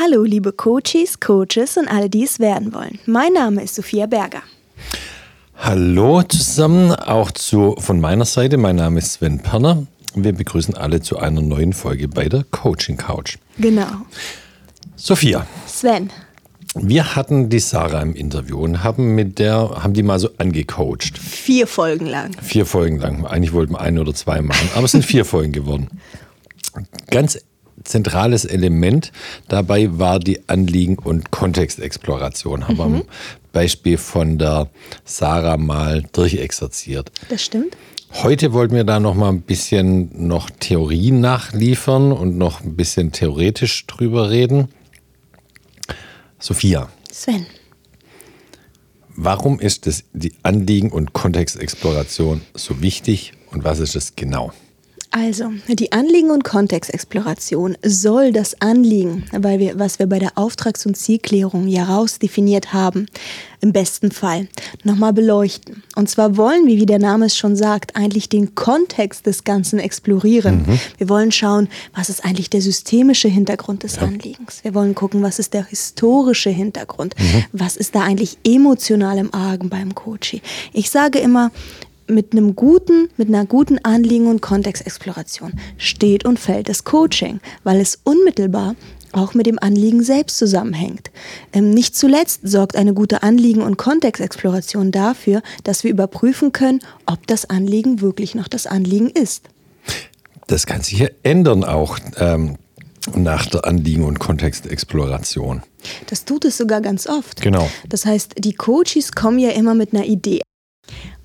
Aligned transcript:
Hallo, 0.00 0.22
liebe 0.22 0.52
Coaches, 0.52 1.18
Coaches 1.18 1.76
und 1.76 1.88
alle, 1.88 2.08
die 2.08 2.22
es 2.22 2.38
werden 2.38 2.72
wollen. 2.72 3.00
Mein 3.06 3.32
Name 3.32 3.64
ist 3.64 3.74
Sophia 3.74 4.06
Berger. 4.06 4.42
Hallo 5.56 6.22
zusammen, 6.22 6.92
auch 6.92 7.32
zu, 7.32 7.74
von 7.80 7.98
meiner 7.98 8.24
Seite. 8.24 8.58
Mein 8.58 8.76
Name 8.76 9.00
ist 9.00 9.14
Sven 9.14 9.40
Perner. 9.40 9.88
Wir 10.14 10.32
begrüßen 10.32 10.76
alle 10.76 11.00
zu 11.00 11.18
einer 11.18 11.40
neuen 11.40 11.72
Folge 11.72 12.06
bei 12.06 12.28
der 12.28 12.44
Coaching 12.52 12.96
Couch. 12.96 13.38
Genau. 13.58 13.88
Sophia. 14.94 15.48
Sven. 15.66 16.10
Wir 16.76 17.16
hatten 17.16 17.48
die 17.48 17.58
Sarah 17.58 18.02
im 18.02 18.14
Interview 18.14 18.60
und 18.60 18.84
haben 18.84 19.16
mit 19.16 19.40
der, 19.40 19.82
haben 19.82 19.94
die 19.94 20.04
mal 20.04 20.20
so 20.20 20.30
angecoacht. 20.38 21.18
Vier 21.18 21.66
Folgen 21.66 22.06
lang. 22.06 22.36
Vier 22.40 22.66
Folgen 22.66 23.00
lang. 23.00 23.26
Eigentlich 23.26 23.52
wollten 23.52 23.72
wir 23.72 23.80
ein 23.80 23.98
oder 23.98 24.14
zwei 24.14 24.42
machen, 24.42 24.70
aber 24.76 24.84
es 24.84 24.92
sind 24.92 25.04
vier 25.04 25.24
Folgen 25.24 25.50
geworden. 25.50 25.88
Ganz 27.10 27.40
zentrales 27.88 28.44
Element 28.44 29.12
dabei 29.48 29.98
war 29.98 30.18
die 30.20 30.48
Anliegen- 30.48 30.98
und 30.98 31.30
Kontextexploration. 31.30 32.68
Haben 32.68 32.78
wir 32.78 32.84
am 32.84 33.02
Beispiel 33.52 33.98
von 33.98 34.38
der 34.38 34.68
Sarah 35.04 35.56
mal 35.56 36.02
durchexerziert. 36.12 37.10
Das 37.28 37.42
stimmt. 37.42 37.76
Heute 38.22 38.52
wollten 38.52 38.74
wir 38.74 38.84
da 38.84 39.00
noch 39.00 39.14
mal 39.14 39.28
ein 39.28 39.42
bisschen 39.42 40.26
noch 40.28 40.48
Theorien 40.48 41.20
nachliefern 41.20 42.12
und 42.12 42.38
noch 42.38 42.62
ein 42.62 42.74
bisschen 42.74 43.12
theoretisch 43.12 43.86
drüber 43.86 44.30
reden. 44.30 44.68
Sophia, 46.38 46.88
Sven. 47.12 47.46
warum 49.08 49.60
ist 49.60 49.86
es 49.86 50.04
die 50.12 50.32
Anliegen- 50.42 50.92
und 50.92 51.12
Kontextexploration 51.12 52.40
so 52.54 52.80
wichtig 52.80 53.32
und 53.50 53.64
was 53.64 53.78
ist 53.80 53.96
es 53.96 54.14
genau? 54.16 54.52
Also, 55.20 55.50
die 55.68 55.90
Anliegen- 55.90 56.30
und 56.30 56.44
Kontextexploration 56.44 57.76
soll 57.84 58.30
das 58.30 58.60
Anliegen, 58.60 59.24
weil 59.32 59.58
wir, 59.58 59.78
was 59.78 59.98
wir 59.98 60.06
bei 60.06 60.20
der 60.20 60.38
Auftrags- 60.38 60.86
und 60.86 60.96
Zielklärung 60.96 61.66
ja 61.66 61.84
rausdefiniert 61.84 62.72
haben, 62.72 63.06
im 63.60 63.72
besten 63.72 64.12
Fall 64.12 64.46
nochmal 64.84 65.12
beleuchten. 65.12 65.82
Und 65.96 66.08
zwar 66.08 66.36
wollen 66.36 66.66
wir, 66.66 66.76
wie 66.76 66.86
der 66.86 67.00
Name 67.00 67.26
es 67.26 67.36
schon 67.36 67.56
sagt, 67.56 67.96
eigentlich 67.96 68.28
den 68.28 68.54
Kontext 68.54 69.26
des 69.26 69.42
Ganzen 69.42 69.80
explorieren. 69.80 70.78
Wir 70.98 71.08
wollen 71.08 71.32
schauen, 71.32 71.68
was 71.94 72.08
ist 72.08 72.24
eigentlich 72.24 72.50
der 72.50 72.62
systemische 72.62 73.28
Hintergrund 73.28 73.82
des 73.82 73.98
Anliegens. 73.98 74.62
Wir 74.62 74.74
wollen 74.74 74.94
gucken, 74.94 75.22
was 75.22 75.40
ist 75.40 75.54
der 75.54 75.66
historische 75.66 76.50
Hintergrund. 76.50 77.16
Was 77.52 77.76
ist 77.76 77.96
da 77.96 78.02
eigentlich 78.02 78.38
emotional 78.46 79.18
im 79.18 79.34
Argen 79.34 79.68
beim 79.68 79.94
Coaching. 79.94 80.40
Ich 80.72 80.90
sage 80.90 81.18
immer, 81.18 81.50
mit 82.08 82.32
einem 82.32 82.56
guten, 82.56 83.08
mit 83.16 83.28
einer 83.28 83.46
guten 83.46 83.78
Anliegen- 83.84 84.26
und 84.26 84.40
Kontextexploration 84.40 85.52
steht 85.76 86.24
und 86.24 86.38
fällt 86.38 86.68
das 86.68 86.84
Coaching, 86.84 87.40
weil 87.64 87.80
es 87.80 87.98
unmittelbar 88.04 88.74
auch 89.12 89.34
mit 89.34 89.46
dem 89.46 89.58
Anliegen 89.58 90.02
selbst 90.02 90.36
zusammenhängt. 90.38 91.10
Ähm, 91.52 91.70
nicht 91.70 91.96
zuletzt 91.96 92.40
sorgt 92.42 92.76
eine 92.76 92.94
gute 92.94 93.22
Anliegen- 93.22 93.62
und 93.62 93.76
Kontextexploration 93.76 94.92
dafür, 94.92 95.42
dass 95.64 95.84
wir 95.84 95.90
überprüfen 95.90 96.52
können, 96.52 96.80
ob 97.06 97.26
das 97.26 97.48
Anliegen 97.48 98.00
wirklich 98.00 98.34
noch 98.34 98.48
das 98.48 98.66
Anliegen 98.66 99.08
ist. 99.10 99.48
Das 100.46 100.66
kann 100.66 100.82
sich 100.82 100.98
ja 100.98 101.08
ändern 101.22 101.64
auch 101.64 101.98
ähm, 102.16 102.56
nach 103.14 103.46
der 103.46 103.64
Anliegen- 103.64 104.04
und 104.04 104.18
Kontextexploration. 104.18 105.62
Das 106.06 106.24
tut 106.24 106.44
es 106.44 106.56
sogar 106.56 106.80
ganz 106.80 107.06
oft. 107.06 107.40
Genau. 107.40 107.68
Das 107.88 108.04
heißt, 108.04 108.34
die 108.38 108.54
Coaches 108.54 109.12
kommen 109.12 109.38
ja 109.38 109.50
immer 109.50 109.74
mit 109.74 109.94
einer 109.94 110.04
Idee. 110.04 110.40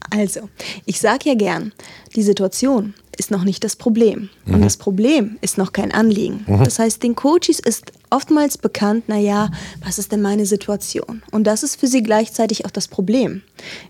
Also, 0.09 0.49
ich 0.85 0.99
sage 0.99 1.29
ja 1.29 1.35
gern, 1.35 1.71
die 2.15 2.23
Situation 2.23 2.93
ist 3.17 3.31
noch 3.31 3.43
nicht 3.43 3.63
das 3.63 3.75
Problem. 3.75 4.29
Und 4.45 4.61
das 4.63 4.77
Problem 4.77 5.37
ist 5.41 5.57
noch 5.57 5.71
kein 5.71 5.91
Anliegen. 5.91 6.45
Das 6.47 6.79
heißt, 6.79 7.03
den 7.03 7.15
Coaches 7.15 7.59
ist 7.59 7.91
oftmals 8.13 8.57
bekannt, 8.57 9.09
naja, 9.09 9.49
was 9.83 9.97
ist 9.97 10.11
denn 10.11 10.21
meine 10.21 10.45
Situation? 10.45 11.23
Und 11.31 11.45
das 11.45 11.63
ist 11.63 11.79
für 11.79 11.87
sie 11.87 12.03
gleichzeitig 12.03 12.65
auch 12.65 12.71
das 12.71 12.87
Problem. 12.87 13.41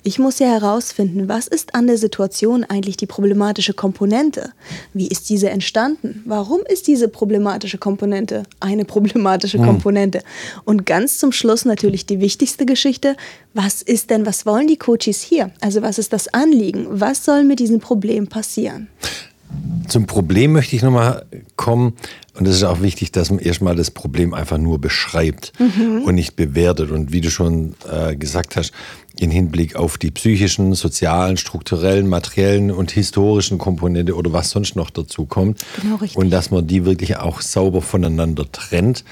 Ich 0.03 0.17
muss 0.17 0.39
ja 0.39 0.47
herausfinden, 0.47 1.27
was 1.27 1.47
ist 1.47 1.75
an 1.75 1.87
der 1.87 1.97
Situation 1.97 2.63
eigentlich 2.63 2.95
die 2.95 3.05
problematische 3.05 3.73
Komponente? 3.73 4.53
Wie 4.93 5.07
ist 5.07 5.29
diese 5.29 5.49
entstanden? 5.49 6.23
Warum 6.25 6.61
ist 6.61 6.87
diese 6.87 7.09
problematische 7.09 7.77
Komponente 7.77 8.43
eine 8.61 8.85
problematische 8.85 9.57
Komponente? 9.57 10.21
Und 10.63 10.85
ganz 10.85 11.17
zum 11.17 11.31
Schluss 11.33 11.65
natürlich 11.65 12.05
die 12.05 12.21
wichtigste 12.21 12.65
Geschichte, 12.65 13.17
was 13.53 13.81
ist 13.81 14.09
denn, 14.09 14.25
was 14.25 14.45
wollen 14.45 14.67
die 14.67 14.77
Coaches 14.77 15.21
hier? 15.21 15.51
Also 15.59 15.81
was 15.81 15.99
ist 15.99 16.13
das 16.13 16.33
Anliegen? 16.33 16.87
Was 16.89 17.25
soll 17.25 17.43
mit 17.43 17.59
diesem 17.59 17.79
Problem 17.79 18.27
passieren? 18.27 18.87
Zum 19.87 20.07
Problem 20.07 20.53
möchte 20.53 20.75
ich 20.75 20.81
nochmal 20.81 21.25
kommen. 21.55 21.93
Und 22.35 22.47
es 22.47 22.55
ist 22.55 22.63
auch 22.63 22.81
wichtig, 22.81 23.11
dass 23.11 23.29
man 23.29 23.39
erstmal 23.39 23.75
das 23.75 23.91
Problem 23.91 24.33
einfach 24.33 24.57
nur 24.57 24.79
beschreibt 24.79 25.53
und 26.03 26.15
nicht 26.15 26.35
bewertet. 26.35 26.89
Und 26.89 27.11
wie 27.11 27.21
du 27.21 27.29
schon 27.29 27.75
äh, 27.91 28.15
gesagt 28.15 28.55
hast, 28.55 28.71
in 29.15 29.29
Hinblick 29.29 29.75
auf 29.75 29.97
die 29.99 30.09
psychischen, 30.09 30.73
sozialen, 30.73 31.37
strukturellen, 31.37 32.07
materiellen 32.07 32.71
und 32.71 32.91
historischen 32.91 33.59
Komponente 33.59 34.15
oder 34.15 34.33
was 34.33 34.49
sonst 34.49 34.75
noch 34.75 34.89
dazu 34.89 35.25
kommt. 35.25 35.59
Genau, 35.79 35.97
richtig. 35.97 36.17
Und 36.17 36.31
dass 36.31 36.49
man 36.49 36.65
die 36.65 36.85
wirklich 36.85 37.17
auch 37.17 37.41
sauber 37.41 37.81
voneinander 37.81 38.51
trennt 38.51 39.03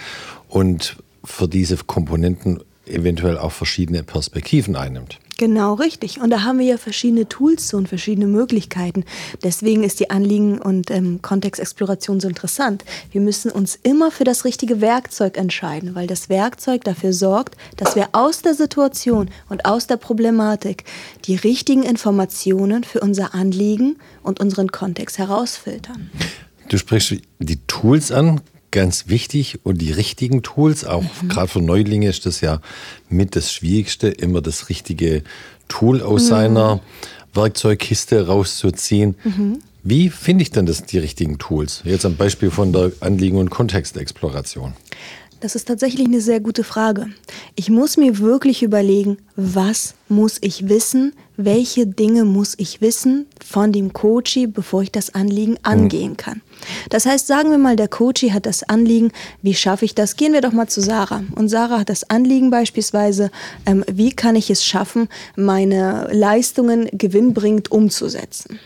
und 0.49 0.97
für 1.23 1.47
diese 1.47 1.77
Komponenten 1.77 2.59
eventuell 2.87 3.37
auch 3.37 3.51
verschiedene 3.51 4.03
Perspektiven 4.03 4.75
einnimmt. 4.75 5.19
Genau, 5.41 5.73
richtig. 5.73 6.21
Und 6.21 6.29
da 6.29 6.43
haben 6.43 6.59
wir 6.59 6.67
ja 6.67 6.77
verschiedene 6.77 7.27
Tools 7.27 7.73
und 7.73 7.89
verschiedene 7.89 8.27
Möglichkeiten. 8.27 9.05
Deswegen 9.43 9.83
ist 9.83 9.99
die 9.99 10.11
Anliegen- 10.11 10.61
und 10.61 10.91
ähm, 10.91 11.23
Kontextexploration 11.23 12.19
so 12.19 12.27
interessant. 12.27 12.85
Wir 13.11 13.21
müssen 13.21 13.49
uns 13.49 13.79
immer 13.81 14.11
für 14.11 14.23
das 14.23 14.45
richtige 14.45 14.81
Werkzeug 14.81 15.37
entscheiden, 15.39 15.95
weil 15.95 16.05
das 16.05 16.29
Werkzeug 16.29 16.83
dafür 16.83 17.11
sorgt, 17.11 17.57
dass 17.77 17.95
wir 17.95 18.09
aus 18.11 18.43
der 18.43 18.53
Situation 18.53 19.31
und 19.49 19.65
aus 19.65 19.87
der 19.87 19.97
Problematik 19.97 20.83
die 21.25 21.37
richtigen 21.37 21.81
Informationen 21.81 22.83
für 22.83 22.99
unser 22.99 23.33
Anliegen 23.33 23.95
und 24.21 24.39
unseren 24.39 24.71
Kontext 24.71 25.17
herausfiltern. 25.17 26.11
Du 26.69 26.77
sprichst 26.77 27.15
die 27.39 27.59
Tools 27.65 28.11
an, 28.11 28.41
ganz 28.71 29.07
wichtig. 29.07 29.59
Und 29.63 29.81
die 29.81 29.91
richtigen 29.91 30.41
Tools, 30.41 30.85
auch 30.85 31.03
gerade 31.27 31.47
für 31.47 31.61
Neulinge 31.61 32.09
ist 32.09 32.25
das 32.25 32.41
ja 32.41 32.61
mit 33.09 33.35
das 33.35 33.53
Schwierigste, 33.53 34.07
immer 34.07 34.41
das 34.41 34.69
richtige 34.69 35.23
Tool 35.67 36.01
aus 36.01 36.27
seiner 36.27 36.81
Werkzeugkiste 37.33 38.27
rauszuziehen. 38.27 39.15
Wie 39.83 40.09
finde 40.09 40.43
ich 40.43 40.51
denn 40.51 40.65
das, 40.65 40.83
die 40.83 40.99
richtigen 40.99 41.37
Tools? 41.37 41.81
Jetzt 41.85 42.05
am 42.05 42.15
Beispiel 42.15 42.51
von 42.51 42.71
der 42.71 42.91
Anliegen- 42.99 43.37
und 43.37 43.49
Kontextexploration. 43.49 44.73
Das 45.39 45.55
ist 45.55 45.67
tatsächlich 45.67 46.05
eine 46.05 46.21
sehr 46.21 46.39
gute 46.39 46.63
Frage. 46.63 47.07
Ich 47.55 47.71
muss 47.71 47.97
mir 47.97 48.19
wirklich 48.19 48.61
überlegen, 48.61 49.17
was 49.35 49.95
muss 50.07 50.37
ich 50.41 50.69
wissen, 50.69 51.13
welche 51.45 51.87
Dinge 51.87 52.25
muss 52.25 52.55
ich 52.57 52.81
wissen 52.81 53.27
von 53.45 53.71
dem 53.71 53.93
Coachie, 53.93 54.47
bevor 54.47 54.81
ich 54.83 54.91
das 54.91 55.13
Anliegen 55.13 55.57
angehen 55.63 56.17
kann. 56.17 56.41
Das 56.89 57.05
heißt, 57.05 57.27
sagen 57.27 57.51
wir 57.51 57.57
mal, 57.57 57.75
der 57.75 57.87
Coachie 57.87 58.31
hat 58.31 58.45
das 58.45 58.63
Anliegen, 58.63 59.11
wie 59.41 59.53
schaffe 59.53 59.85
ich 59.85 59.95
das? 59.95 60.15
Gehen 60.15 60.33
wir 60.33 60.41
doch 60.41 60.51
mal 60.51 60.67
zu 60.67 60.81
Sarah. 60.81 61.23
Und 61.35 61.49
Sarah 61.49 61.79
hat 61.79 61.89
das 61.89 62.09
Anliegen 62.09 62.49
beispielsweise, 62.51 63.31
ähm, 63.65 63.83
wie 63.91 64.11
kann 64.11 64.35
ich 64.35 64.49
es 64.49 64.63
schaffen, 64.63 65.09
meine 65.35 66.07
Leistungen 66.11 66.89
gewinnbringend 66.91 67.71
umzusetzen? 67.71 68.59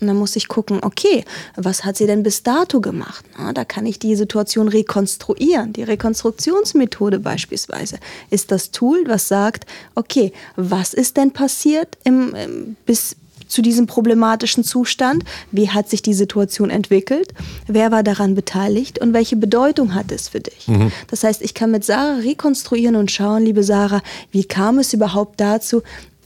Und 0.00 0.06
dann 0.06 0.16
muss 0.16 0.36
ich 0.36 0.46
gucken, 0.46 0.78
okay, 0.82 1.24
was 1.56 1.84
hat 1.84 1.96
sie 1.96 2.06
denn 2.06 2.22
bis 2.22 2.44
dato 2.44 2.80
gemacht? 2.80 3.24
Na, 3.36 3.52
da 3.52 3.64
kann 3.64 3.86
ich 3.86 3.98
die 3.98 4.14
Situation 4.14 4.68
rekonstruieren. 4.68 5.72
Die 5.72 5.82
Rekonstruktionsmethode 5.82 7.18
beispielsweise 7.18 7.98
ist 8.30 8.52
das 8.52 8.70
Tool, 8.70 9.04
was 9.06 9.26
sagt, 9.26 9.66
okay, 9.96 10.32
was 10.54 10.94
ist 10.94 11.16
denn 11.16 11.32
passiert 11.32 11.98
im, 12.08 12.34
im, 12.34 12.76
bis 12.86 13.16
zu 13.46 13.62
diesem 13.62 13.86
problematischen 13.86 14.64
Zustand? 14.64 15.24
Wie 15.50 15.70
hat 15.70 15.88
sich 15.88 16.02
die 16.02 16.14
Situation 16.14 16.70
entwickelt? 16.70 17.32
Wer 17.66 17.90
war 17.90 18.02
daran 18.02 18.34
beteiligt? 18.34 18.98
Und 18.98 19.14
welche 19.14 19.36
Bedeutung 19.36 19.94
hat 19.94 20.12
es 20.12 20.28
für 20.28 20.40
dich? 20.40 20.66
Das 21.10 21.24
heißt, 21.24 21.42
ich 21.42 21.54
kann 21.54 21.70
mit 21.70 21.84
Sarah 21.84 22.18
rekonstruieren 22.18 22.96
und 22.96 23.10
schauen, 23.10 23.44
liebe 23.44 23.62
Sarah, 23.62 24.02
wie 24.30 24.44
kam 24.44 24.78
es 24.78 24.92
überhaupt 24.92 25.40
dazu, 25.40 25.82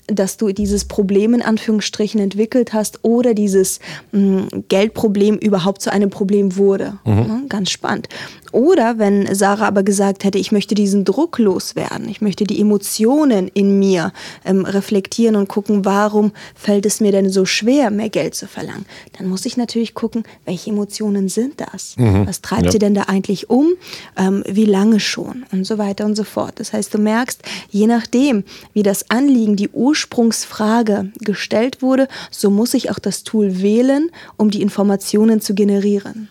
dass 0.09 0.37
du 0.37 0.53
dieses 0.53 0.85
Problem 0.85 1.33
in 1.33 1.43
Anführungsstrichen 1.43 2.21
entwickelt 2.21 2.73
hast 2.73 3.01
oder 3.03 3.35
dieses 3.35 3.79
mh, 4.11 4.49
Geldproblem 4.69 5.39
überhaupt 5.39 5.81
zu 5.81 5.93
einem 5.93 6.11
Problem 6.11 6.57
wurde. 6.57 6.99
Ja, 7.05 7.41
ganz 7.49 7.71
spannend. 7.71 8.09
Oder 8.53 8.99
wenn 8.99 9.35
Sarah 9.35 9.67
aber 9.67 9.83
gesagt 9.83 10.25
hätte, 10.25 10.39
ich 10.39 10.53
möchte 10.53 10.75
diesen 10.75 11.05
Druck 11.05 11.39
loswerden, 11.39 12.09
ich 12.09 12.21
möchte 12.21 12.45
die 12.45 12.61
Emotionen 12.61 13.49
in 13.49 13.79
mir 13.79 14.13
ähm, 14.45 14.65
reflektieren 14.65 15.37
und 15.37 15.49
gucken, 15.49 15.85
warum 15.85 16.33
fällt 16.55 16.85
es 16.87 17.01
mir 17.01 17.13
denn 17.13 17.31
so 17.31 17.45
schwer, 17.47 17.91
mehr 17.91 18.11
Geld 18.11 18.35
zu 18.35 18.47
verlangen, 18.47 18.85
dann 19.19 19.29
muss 19.29 19.47
ich 19.47 19.57
natürlich 19.57 19.95
gucken, 19.95 20.25
welche 20.45 20.71
Emotionen 20.71 21.29
sind 21.29 21.61
das? 21.61 21.95
Was 21.97 22.43
treibt 22.43 22.67
Ja. 22.67 22.73
sie 22.73 22.79
denn 22.79 22.95
da 22.95 23.03
eigentlich 23.05 23.49
um? 23.51 23.69
Ähm, 24.17 24.45
wie 24.47 24.67
lange 24.67 25.01
schon? 25.01 25.45
Und 25.51 25.67
so 25.67 25.79
weiter 25.79 26.05
und 26.05 26.15
so 26.15 26.25
fort. 26.25 26.61
Das 26.61 26.73
heißt, 26.73 26.93
du 26.93 26.99
merkst, 26.99 27.41
je 27.71 27.87
nachdem, 27.87 28.45
wie 28.75 28.83
das 28.83 29.11
Anliegen, 29.11 29.57
die 29.57 29.71
Ursprungsfrage 29.71 31.11
gestellt 31.21 31.81
wurde, 31.81 32.07
so 32.31 32.51
muss 32.51 32.75
ich 32.75 32.91
auch 32.91 32.99
das 32.99 33.25
Tool 33.25 33.63
wählen, 33.63 34.11
um 34.37 34.51
die 34.51 34.61
Informationen 34.63 35.41
zu 35.41 35.55
generieren. 35.55 36.29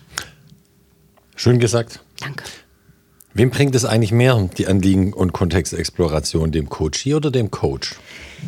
Schön 1.36 1.58
gesagt. 1.58 2.00
Danke. 2.22 2.44
Wem 3.34 3.50
bringt 3.50 3.74
es 3.74 3.84
eigentlich 3.84 4.12
mehr, 4.12 4.48
die 4.58 4.66
Anliegen- 4.66 5.12
und 5.14 5.32
Kontextexploration, 5.32 6.52
dem 6.52 6.68
Coachie 6.68 7.14
oder 7.14 7.30
dem 7.30 7.50
Coach? 7.50 7.96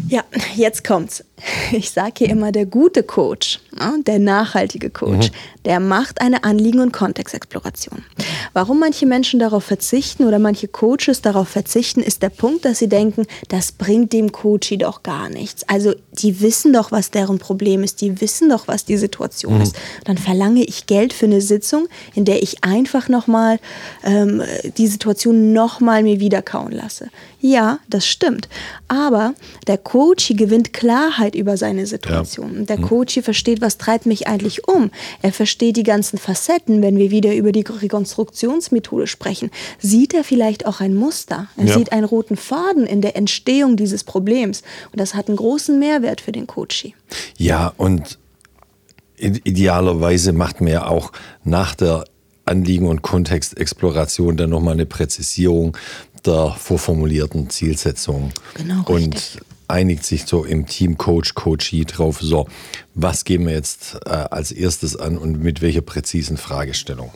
Ja, 0.09 0.25
jetzt 0.57 0.85
kommt's. 0.85 1.25
Ich 1.73 1.91
sage 1.91 2.13
hier 2.19 2.31
immer, 2.31 2.53
der 2.53 2.65
gute 2.65 3.03
Coach, 3.03 3.61
der 4.07 4.19
nachhaltige 4.19 4.89
Coach, 4.89 5.31
mhm. 5.31 5.63
der 5.65 5.81
macht 5.81 6.21
eine 6.21 6.45
Anliegen- 6.45 6.81
und 6.81 6.93
Kontextexploration. 6.93 8.05
Warum 8.53 8.81
manche 8.81 9.05
Menschen 9.05 9.41
darauf 9.41 9.65
verzichten 9.65 10.25
oder 10.27 10.39
manche 10.39 10.69
Coaches 10.69 11.23
darauf 11.23 11.49
verzichten, 11.49 12.01
ist 12.01 12.23
der 12.23 12.29
Punkt, 12.29 12.65
dass 12.65 12.79
sie 12.79 12.89
denken, 12.89 13.27
das 13.49 13.73
bringt 13.73 14.13
dem 14.13 14.33
Coachie 14.33 14.79
doch 14.79 15.03
gar 15.03 15.29
nichts. 15.29 15.69
Also 15.69 15.95
die 16.13 16.41
wissen 16.41 16.73
doch, 16.73 16.93
was 16.93 17.11
deren 17.11 17.39
Problem 17.39 17.83
ist, 17.83 18.01
die 18.01 18.21
wissen 18.21 18.49
doch, 18.49 18.69
was 18.69 18.85
die 18.85 18.97
Situation 18.97 19.57
mhm. 19.57 19.63
ist. 19.63 19.77
Dann 20.05 20.19
verlange 20.19 20.63
ich 20.63 20.87
Geld 20.87 21.13
für 21.13 21.27
eine 21.27 21.41
Sitzung, 21.41 21.89
in 22.15 22.25
der 22.25 22.43
ich 22.43 22.63
einfach 22.63 23.09
nochmal 23.09 23.59
ähm, 24.05 24.43
die 24.79 24.87
Situation 24.87 25.53
nochmal 25.53 26.03
mir 26.03 26.21
wiederkauen 26.21 26.73
lasse. 26.73 27.09
Ja, 27.41 27.79
das 27.89 28.07
stimmt. 28.07 28.49
Aber 28.89 29.35
der 29.67 29.79
Coachie 29.79 30.35
gewinnt 30.35 30.73
Klarheit 30.73 31.35
über 31.35 31.57
seine 31.57 31.87
Situation. 31.87 32.61
Ja. 32.61 32.65
Der 32.65 32.79
mhm. 32.79 32.89
Coachie 32.89 33.23
versteht, 33.23 33.61
was 33.61 33.79
treibt 33.79 34.07
mich 34.07 34.27
eigentlich 34.27 34.67
um. 34.67 34.91
Er 35.23 35.33
versteht 35.33 35.77
die 35.77 35.83
ganzen 35.83 36.19
Facetten. 36.19 36.81
Wenn 36.83 36.97
wir 36.97 37.11
wieder 37.11 37.35
über 37.35 37.53
die 37.53 37.65
Rekonstruktionsmethode 37.69 39.07
sprechen, 39.07 39.51
sieht 39.79 40.15
er 40.15 40.25
vielleicht 40.25 40.67
auch 40.67 40.81
ein 40.81 40.95
Muster. 40.95 41.49
Er 41.57 41.67
ja. 41.67 41.79
sieht 41.79 41.93
einen 41.93 42.05
roten 42.05 42.37
Faden 42.37 42.87
in 42.87 43.01
der 43.03 43.17
Entstehung 43.17 43.77
dieses 43.77 44.05
Problems. 44.05 44.63
Und 44.93 45.01
das 45.01 45.15
hat 45.15 45.29
einen 45.29 45.37
großen 45.37 45.79
Mehrwert 45.79 46.21
für 46.21 46.33
den 46.33 46.47
Coachie. 46.47 46.95
Ja, 47.37 47.73
und 47.77 48.19
idealerweise 49.19 50.33
macht 50.33 50.61
man 50.61 50.73
ja 50.73 50.87
auch 50.87 51.13
nach 51.45 51.75
der 51.75 52.05
Anliegen- 52.45 52.87
und 52.87 53.03
Kontextexploration 53.03 54.37
dann 54.37 54.51
nochmal 54.51 54.75
eine 54.75 54.87
Präzisierung 54.87 55.77
der 56.25 56.55
vorformulierten 56.59 57.51
Zielsetzung. 57.51 58.33
Genau, 58.55 58.83
und 58.87 59.41
einigt 59.69 60.05
sich 60.05 60.27
so 60.27 60.45
im 60.45 60.67
Team 60.67 60.99
Coach, 60.99 61.35
Coachee 61.35 61.85
drauf, 61.85 62.19
so, 62.21 62.47
was 62.95 63.25
gehen 63.25 63.47
wir 63.47 63.53
jetzt 63.53 63.97
äh, 64.07 64.11
als 64.11 64.53
erstes 64.53 64.97
an 64.97 65.19
und 65.19 65.43
mit 65.43 65.63
welcher 65.63 65.81
präzisen 65.81 66.37
Fragestellung? 66.37 67.11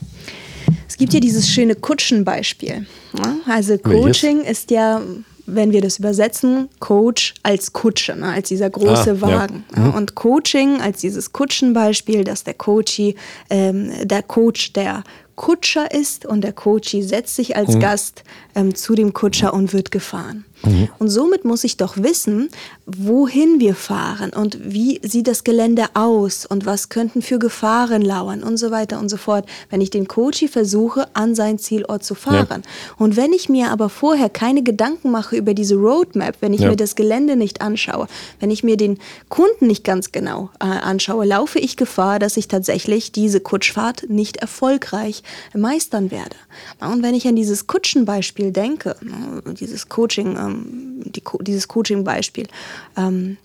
Es 0.87 0.97
gibt 0.97 1.13
ja 1.13 1.21
dieses 1.21 1.49
schöne 1.49 1.75
Kutschenbeispiel. 1.75 2.87
Ne? 3.13 3.37
Also 3.47 3.79
Coaching 3.79 4.39
Welches? 4.39 4.63
ist 4.63 4.71
ja 4.71 5.01
wenn 5.49 5.73
wir 5.73 5.81
das 5.81 5.99
übersetzen, 5.99 6.69
Coach 6.79 7.35
als 7.43 7.73
Kutsche, 7.73 8.15
ne, 8.17 8.33
als 8.33 8.49
dieser 8.49 8.71
große 8.71 9.19
ah, 9.19 9.21
Wagen. 9.21 9.65
Ja. 9.75 9.83
Mhm. 9.83 9.95
Und 9.95 10.15
Coaching 10.15 10.81
als 10.81 11.01
dieses 11.01 11.33
Kutschenbeispiel, 11.33 12.25
dass 12.25 12.45
der 12.45 12.55
Coachie, 12.55 13.17
ähm, 13.51 13.91
der 14.05 14.23
Coach 14.23 14.73
der 14.75 15.03
Kutscher 15.37 15.93
ist 15.93 16.27
und 16.27 16.43
der 16.43 16.53
Coachie 16.53 17.03
setzt 17.03 17.37
sich 17.37 17.57
als 17.57 17.75
mhm. 17.75 17.81
Gast 17.81 18.25
ähm, 18.55 18.75
zu 18.75 18.95
dem 18.95 19.13
Kutscher 19.13 19.55
und 19.55 19.73
wird 19.73 19.91
gefahren. 19.91 20.45
Mhm. 20.63 20.89
Und 20.99 21.09
somit 21.09 21.45
muss 21.45 21.65
ich 21.65 21.77
doch 21.77 21.97
wissen, 21.97 22.49
wohin 22.87 23.61
wir 23.61 23.75
fahren 23.75 24.31
und 24.31 24.59
wie 24.63 25.01
sieht 25.03 25.29
das 25.29 25.45
Gelände 25.45 25.87
aus 25.95 26.47
und 26.47 26.67
was 26.67 26.89
könnten 26.89 27.23
für 27.23 27.39
Gefahren 27.39 28.03
lauern 28.03 28.43
und 28.43 28.57
so 28.57 28.71
weiter 28.71 28.99
und 28.99 29.09
so 29.09 29.17
fort, 29.17 29.47
wenn 29.71 29.81
ich 29.81 29.91
den 29.91 30.09
Coachie 30.09 30.49
versuche, 30.49 31.07
an 31.15 31.35
sein 31.35 31.59
Zielort 31.59 32.03
zu 32.03 32.15
fahren. 32.15 32.63
Ja. 32.65 32.97
Und 32.97 33.17
wenn 33.17 33.33
ich 33.33 33.49
mir 33.49 33.71
aber 33.71 33.89
vorher 33.89 34.29
keine 34.29 34.63
Gedanken 34.63 35.11
mache 35.11 35.37
über 35.37 35.55
diese 35.55 35.77
Roadmap, 35.77 36.37
wenn 36.41 36.53
ich 36.53 36.61
ja. 36.61 36.71
mir 36.71 36.77
das 36.77 36.97
Gelände 36.97 37.37
nicht 37.37 37.61
anschaue, 37.61 38.07
wenn 38.41 38.51
ich 38.51 38.65
mir 38.65 38.77
den 38.77 38.99
Kunden 39.29 39.67
nicht 39.67 39.85
ganz 39.85 40.13
genau 40.13 40.51
äh, 40.61 40.65
anschaue, 40.65 41.25
laufe 41.25 41.59
ich 41.59 41.77
Gefahr, 41.77 42.19
dass 42.19 42.37
ich 42.37 42.49
tatsächlich 42.49 43.13
diese 43.13 43.41
Kutschfahrt 43.41 44.09
nicht 44.09 44.39
erfolgreich 44.39 45.23
meistern 45.55 46.11
werde. 46.11 46.37
Und 46.81 47.03
wenn 47.03 47.15
ich 47.15 47.27
an 47.27 47.37
dieses 47.37 47.67
Kutschenbeispiel 47.67 48.53
denke, 48.53 48.97
ne, 49.01 49.43
dieses 49.55 49.89
Coaching, 49.89 50.37
ähm, 50.49 51.03
die, 51.05 51.23
dieses 51.41 51.69
Coaching-Beispiel, 51.69 52.49
ähm, 52.97 53.37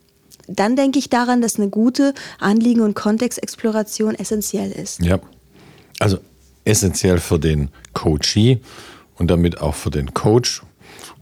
dann 0.48 0.76
denke 0.76 1.00
ich 1.00 1.10
daran, 1.10 1.42
dass 1.42 1.58
eine 1.58 1.70
gute 1.70 2.14
Anliegen- 2.40 2.82
und 2.82 2.96
Kontextexploration 2.96 4.16
essentiell 4.16 4.72
ist. 4.72 5.02
Ja, 5.02 5.20
also 6.00 6.18
essentiell 6.66 7.20
für 7.20 7.40
den 7.40 7.70
Coachee 7.94 8.60
und 9.16 9.30
damit 9.32 9.62
auch 9.62 9.76
für 9.76 9.90
den 9.90 10.14
Coach 10.14 10.64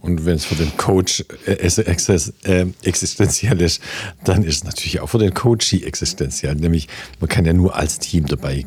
und 0.01 0.25
wenn 0.25 0.36
es 0.36 0.45
für 0.45 0.56
den 0.56 0.75
Coach 0.77 1.24
äh, 1.45 1.51
äh, 1.53 2.68
existenziell 2.83 3.62
ist, 3.62 3.81
dann 4.24 4.44
ist 4.44 4.56
es 4.56 4.63
natürlich 4.63 5.00
auch 5.00 5.07
für 5.07 5.19
den 5.19 5.33
Coachee 5.33 5.83
existenziell. 5.83 6.56
Nämlich, 6.56 6.88
man 7.19 7.30
kann 7.30 7.45
ja 7.45 7.53
nur 7.53 7.75
als 7.75 8.00
Team 8.00 8.25
dabei 8.25 8.65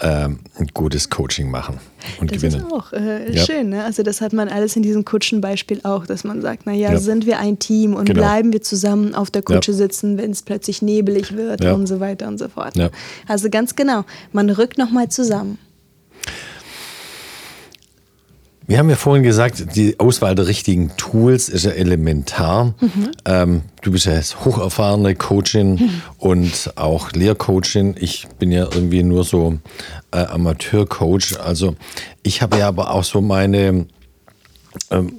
ähm, 0.00 0.40
ein 0.56 0.66
gutes 0.74 1.08
Coaching 1.08 1.50
machen 1.50 1.80
und 2.20 2.30
das 2.30 2.36
gewinnen. 2.36 2.64
Das 2.68 2.68
ist 2.68 2.72
auch 2.72 2.92
äh, 2.92 3.32
ja. 3.32 3.44
schön. 3.44 3.70
Ne? 3.70 3.82
Also 3.84 4.02
das 4.02 4.20
hat 4.20 4.34
man 4.34 4.48
alles 4.48 4.76
in 4.76 4.82
diesem 4.82 5.06
Kutschenbeispiel 5.06 5.80
auch, 5.84 6.06
dass 6.06 6.24
man 6.24 6.42
sagt, 6.42 6.66
naja, 6.66 6.92
ja. 6.92 6.98
sind 6.98 7.24
wir 7.24 7.38
ein 7.38 7.58
Team 7.58 7.94
und 7.94 8.04
genau. 8.04 8.20
bleiben 8.20 8.52
wir 8.52 8.60
zusammen 8.60 9.14
auf 9.14 9.30
der 9.30 9.42
Kutsche 9.42 9.72
ja. 9.72 9.76
sitzen, 9.78 10.18
wenn 10.18 10.32
es 10.32 10.42
plötzlich 10.42 10.82
nebelig 10.82 11.34
wird 11.34 11.64
und 11.64 11.86
so 11.86 11.98
weiter 12.00 12.28
und 12.28 12.38
so 12.38 12.48
fort. 12.48 12.74
Also 13.26 13.48
ganz 13.48 13.74
genau, 13.74 14.04
man 14.32 14.50
rückt 14.50 14.76
nochmal 14.76 15.08
zusammen. 15.08 15.58
Wir 18.68 18.76
haben 18.76 18.90
ja 18.90 18.96
vorhin 18.96 19.22
gesagt, 19.22 19.74
die 19.76 19.98
Auswahl 19.98 20.34
der 20.34 20.46
richtigen 20.46 20.90
Tools 20.98 21.48
ist 21.48 21.64
ja 21.64 21.70
elementar. 21.70 22.74
Mhm. 22.80 23.10
Ähm, 23.24 23.62
du 23.80 23.92
bist 23.92 24.04
ja 24.04 24.12
jetzt 24.12 24.44
hocherfahrene 24.44 25.14
Coachin 25.14 25.76
mhm. 25.76 26.02
und 26.18 26.74
auch 26.76 27.12
Lehrcoachin. 27.12 27.96
Ich 27.98 28.28
bin 28.38 28.52
ja 28.52 28.64
irgendwie 28.64 29.02
nur 29.02 29.24
so 29.24 29.56
äh, 30.10 30.18
Amateurcoach. 30.18 31.40
Also 31.42 31.76
ich 32.22 32.42
habe 32.42 32.58
ja 32.58 32.68
aber 32.68 32.90
auch 32.90 33.04
so 33.04 33.22
meine 33.22 33.86
ähm, 34.90 35.14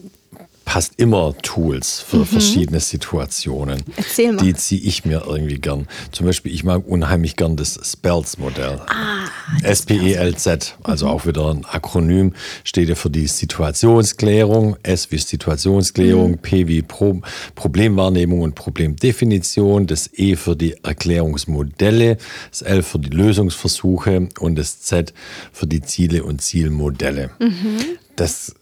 passt 0.69 0.93
immer 0.97 1.35
Tools 1.41 1.99
für 1.99 2.17
mhm. 2.17 2.25
verschiedene 2.27 2.79
Situationen. 2.79 3.81
Erzähl 3.95 4.33
mal. 4.33 4.43
Die 4.43 4.53
ziehe 4.53 4.79
ich 4.79 5.03
mir 5.03 5.23
irgendwie 5.25 5.57
gern. 5.57 5.87
Zum 6.11 6.27
Beispiel, 6.27 6.53
ich 6.53 6.63
mag 6.63 6.87
unheimlich 6.87 7.35
gern 7.35 7.55
das 7.55 7.79
Spells-Modell. 7.83 8.79
Ah, 8.85 9.25
S-P-E-L-Z, 9.63 10.77
also 10.83 11.07
mhm. 11.07 11.11
auch 11.11 11.25
wieder 11.25 11.49
ein 11.49 11.65
Akronym, 11.65 12.33
steht 12.63 12.87
ja 12.87 12.93
für 12.93 13.09
die 13.09 13.25
Situationsklärung, 13.25 14.77
S 14.83 15.11
wie 15.11 15.17
Situationsklärung, 15.17 16.33
mhm. 16.33 16.37
P 16.37 16.67
wie 16.67 16.83
Pro 16.83 17.19
Problemwahrnehmung 17.55 18.41
und 18.41 18.53
Problemdefinition, 18.53 19.87
das 19.87 20.07
E 20.13 20.35
für 20.35 20.55
die 20.55 20.75
Erklärungsmodelle, 20.83 22.17
das 22.51 22.61
L 22.61 22.83
für 22.83 22.99
die 22.99 23.09
Lösungsversuche 23.09 24.29
und 24.37 24.55
das 24.55 24.81
Z 24.81 25.15
für 25.51 25.65
die 25.65 25.81
Ziele 25.81 26.23
und 26.23 26.43
Zielmodelle. 26.43 27.31
Mhm. 27.39 27.97
Das 28.15 28.53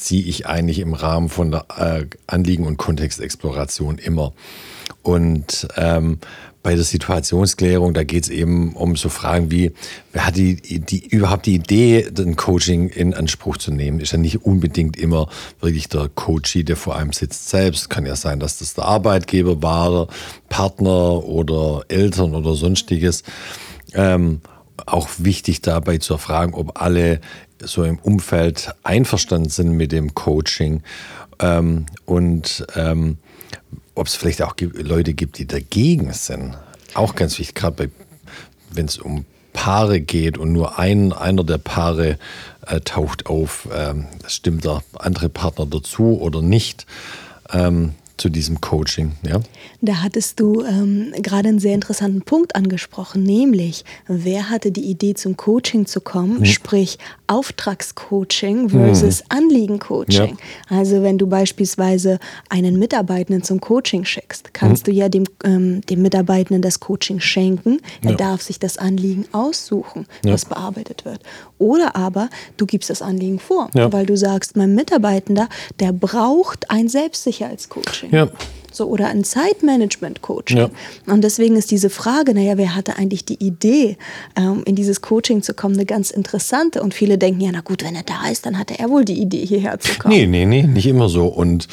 ziehe 0.00 0.24
ich 0.24 0.46
eigentlich 0.46 0.78
im 0.78 0.94
Rahmen 0.94 1.28
von 1.28 1.50
der 1.50 1.66
äh, 1.76 2.06
Anliegen- 2.26 2.66
und 2.66 2.76
Kontextexploration 2.76 3.98
immer. 3.98 4.32
Und 5.02 5.68
ähm, 5.76 6.18
bei 6.62 6.74
der 6.74 6.84
Situationsklärung, 6.84 7.94
da 7.94 8.04
geht 8.04 8.24
es 8.24 8.28
eben 8.28 8.74
um 8.74 8.94
so 8.96 9.08
Fragen 9.08 9.50
wie, 9.50 9.72
wer 10.12 10.26
hat 10.26 10.36
die, 10.36 10.56
die, 10.56 11.06
überhaupt 11.06 11.46
die 11.46 11.54
Idee, 11.54 12.06
ein 12.18 12.36
Coaching 12.36 12.90
in 12.90 13.14
Anspruch 13.14 13.56
zu 13.56 13.70
nehmen? 13.70 14.00
Ist 14.00 14.12
ja 14.12 14.18
nicht 14.18 14.44
unbedingt 14.44 14.98
immer 14.98 15.28
wirklich 15.60 15.88
der 15.88 16.10
Coachie, 16.14 16.64
der 16.64 16.76
vor 16.76 16.96
einem 16.96 17.12
sitzt 17.12 17.48
selbst. 17.48 17.88
Kann 17.88 18.04
ja 18.04 18.14
sein, 18.14 18.40
dass 18.40 18.58
das 18.58 18.74
der 18.74 18.84
Arbeitgeber 18.84 19.62
war, 19.62 20.08
Partner 20.50 21.24
oder 21.24 21.84
Eltern 21.88 22.34
oder 22.34 22.54
sonstiges. 22.54 23.22
Ähm, 23.94 24.42
auch 24.84 25.08
wichtig 25.18 25.62
dabei 25.62 25.98
zu 25.98 26.14
erfragen, 26.14 26.54
ob 26.54 26.80
alle 26.80 27.20
so 27.60 27.84
im 27.84 27.98
Umfeld 27.98 28.72
einverstanden 28.82 29.50
sind 29.50 29.72
mit 29.72 29.92
dem 29.92 30.14
Coaching 30.14 30.82
ähm, 31.38 31.86
und 32.06 32.66
ähm, 32.74 33.18
ob 33.94 34.06
es 34.06 34.14
vielleicht 34.14 34.42
auch 34.42 34.54
Leute 34.58 35.14
gibt, 35.14 35.38
die 35.38 35.46
dagegen 35.46 36.12
sind. 36.12 36.56
Auch 36.94 37.14
ganz 37.14 37.38
wichtig, 37.38 37.54
gerade 37.54 37.90
wenn 38.72 38.86
es 38.86 38.98
um 38.98 39.24
Paare 39.52 40.00
geht 40.00 40.38
und 40.38 40.52
nur 40.52 40.78
ein, 40.78 41.12
einer 41.12 41.44
der 41.44 41.58
Paare 41.58 42.18
äh, 42.66 42.80
taucht 42.80 43.26
auf, 43.26 43.68
ähm, 43.74 44.06
stimmt 44.26 44.64
der 44.64 44.82
andere 44.98 45.28
Partner 45.28 45.66
dazu 45.66 46.20
oder 46.20 46.40
nicht. 46.40 46.86
Ähm, 47.52 47.94
zu 48.20 48.28
diesem 48.28 48.60
Coaching. 48.60 49.12
Ja? 49.26 49.40
Da 49.80 50.02
hattest 50.02 50.40
du 50.40 50.62
ähm, 50.62 51.12
gerade 51.16 51.48
einen 51.48 51.58
sehr 51.58 51.74
interessanten 51.74 52.20
Punkt 52.22 52.54
angesprochen, 52.54 53.22
nämlich 53.22 53.84
wer 54.06 54.50
hatte 54.50 54.70
die 54.70 54.84
Idee 54.84 55.14
zum 55.14 55.36
Coaching 55.38 55.86
zu 55.86 56.02
kommen, 56.02 56.38
hm. 56.38 56.44
sprich 56.44 56.98
Auftragscoaching 57.28 58.68
versus 58.68 59.20
hm. 59.20 59.26
Anliegencoaching. 59.30 60.36
Ja. 60.38 60.76
Also 60.78 61.02
wenn 61.02 61.16
du 61.16 61.26
beispielsweise 61.26 62.18
einen 62.50 62.78
Mitarbeitenden 62.78 63.42
zum 63.42 63.60
Coaching 63.60 64.04
schickst, 64.04 64.52
kannst 64.52 64.86
hm. 64.86 64.92
du 64.92 64.98
ja 64.98 65.08
dem, 65.08 65.24
ähm, 65.44 65.80
dem 65.82 66.02
Mitarbeitenden 66.02 66.60
das 66.60 66.78
Coaching 66.78 67.20
schenken. 67.20 67.80
Er 68.02 68.10
ja. 68.10 68.16
darf 68.16 68.42
sich 68.42 68.58
das 68.58 68.76
Anliegen 68.76 69.24
aussuchen, 69.32 70.06
ja. 70.24 70.34
was 70.34 70.44
bearbeitet 70.44 71.06
wird. 71.06 71.22
Oder 71.58 71.96
aber 71.96 72.28
du 72.58 72.66
gibst 72.66 72.90
das 72.90 73.00
Anliegen 73.00 73.38
vor, 73.38 73.70
weil 73.72 74.06
du 74.06 74.16
sagst, 74.16 74.56
mein 74.56 74.74
Mitarbeitender, 74.74 75.48
der 75.78 75.92
braucht 75.92 76.70
ein 76.70 76.88
Selbstsicherheitscoaching. 76.88 78.09
Ja. 78.10 78.28
So, 78.72 78.86
oder 78.86 79.08
ein 79.08 79.24
Zeitmanagement-Coaching. 79.24 80.56
Ja. 80.56 80.70
Und 81.06 81.22
deswegen 81.22 81.56
ist 81.56 81.70
diese 81.70 81.90
Frage, 81.90 82.34
naja, 82.34 82.56
wer 82.56 82.74
hatte 82.76 82.96
eigentlich 82.96 83.24
die 83.24 83.44
Idee, 83.44 83.96
ähm, 84.36 84.62
in 84.64 84.76
dieses 84.76 85.00
Coaching 85.00 85.42
zu 85.42 85.54
kommen, 85.54 85.74
eine 85.74 85.86
ganz 85.86 86.10
interessante. 86.10 86.80
Und 86.82 86.94
viele 86.94 87.18
denken, 87.18 87.40
ja, 87.40 87.50
na 87.52 87.62
gut, 87.62 87.82
wenn 87.84 87.96
er 87.96 88.04
da 88.04 88.28
ist, 88.30 88.46
dann 88.46 88.58
hatte 88.58 88.78
er 88.78 88.88
wohl 88.88 89.04
die 89.04 89.20
Idee, 89.20 89.44
hierher 89.44 89.78
zu 89.80 89.98
kommen. 89.98 90.14
Nee, 90.14 90.26
nee, 90.26 90.46
nee, 90.46 90.62
nicht 90.62 90.86
immer 90.86 91.08
so. 91.08 91.26
Und 91.26 91.66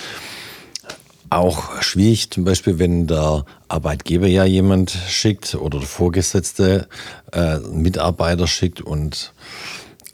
auch 1.29 1.82
schwierig, 1.82 2.32
zum 2.32 2.46
Beispiel, 2.46 2.79
wenn 2.79 3.06
der 3.06 3.46
Arbeitgeber 3.67 4.27
ja 4.27 4.46
jemand 4.46 4.91
schickt 4.91 5.56
oder 5.56 5.79
der 5.79 5.88
Vorgesetzte 5.88 6.88
äh, 7.34 7.58
Mitarbeiter 7.60 8.48
schickt 8.48 8.82
und 8.82 9.34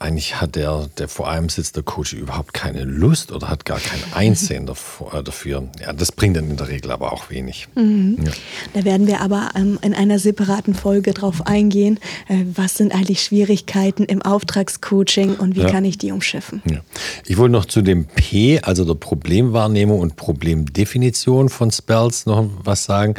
eigentlich 0.04 0.40
hat 0.40 0.54
der, 0.54 0.88
der 0.98 1.08
vor 1.08 1.28
allem 1.28 1.48
sitzt, 1.48 1.76
der 1.76 1.82
Coach 1.82 2.12
überhaupt 2.12 2.52
keine 2.52 2.84
Lust 2.84 3.32
oder 3.32 3.48
hat 3.48 3.64
gar 3.64 3.80
kein 3.80 4.00
Einsehen 4.14 4.68
äh, 5.12 5.22
dafür. 5.22 5.68
Ja, 5.80 5.92
das 5.92 6.12
bringt 6.12 6.36
dann 6.36 6.50
in 6.50 6.56
der 6.56 6.68
Regel 6.68 6.90
aber 6.90 7.12
auch 7.12 7.30
wenig. 7.30 7.68
Mhm. 7.74 8.18
Ja. 8.22 8.32
Da 8.74 8.84
werden 8.84 9.06
wir 9.06 9.20
aber 9.22 9.50
ähm, 9.56 9.78
in 9.82 9.94
einer 9.94 10.18
separaten 10.18 10.74
Folge 10.74 11.12
drauf 11.12 11.46
eingehen. 11.46 11.98
Äh, 12.28 12.44
was 12.54 12.74
sind 12.74 12.94
eigentlich 12.94 13.22
Schwierigkeiten 13.22 14.04
im 14.04 14.20
Auftragscoaching 14.20 15.36
und 15.36 15.56
wie 15.56 15.62
ja. 15.62 15.70
kann 15.70 15.84
ich 15.84 15.96
die 15.96 16.12
umschiffen? 16.12 16.62
Ja. 16.70 16.80
Ich 17.26 17.38
wollte 17.38 17.52
noch 17.52 17.64
zu 17.64 17.80
dem 17.80 18.04
P, 18.04 18.60
also 18.60 18.84
der 18.84 18.94
Problemwahrnehmung 18.94 20.00
und 20.00 20.16
Problemdefinition 20.16 21.48
von 21.48 21.70
Spells 21.70 22.26
noch 22.26 22.50
was 22.62 22.84
sagen. 22.84 23.14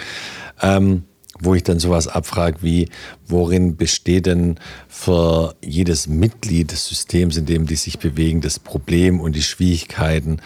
Ähm, 0.61 1.03
wo 1.39 1.53
ich 1.53 1.63
dann 1.63 1.79
sowas 1.79 2.07
abfrage 2.07 2.57
wie, 2.61 2.89
worin 3.27 3.75
besteht 3.75 4.25
denn 4.25 4.57
für 4.87 5.55
jedes 5.63 6.07
Mitglied 6.07 6.71
des 6.71 6.87
Systems, 6.87 7.37
in 7.37 7.45
dem 7.45 7.65
die 7.65 7.75
sich 7.75 7.99
bewegen, 7.99 8.41
das 8.41 8.59
Problem 8.59 9.19
und 9.19 9.35
die 9.35 9.43
Schwierigkeiten? 9.43 10.39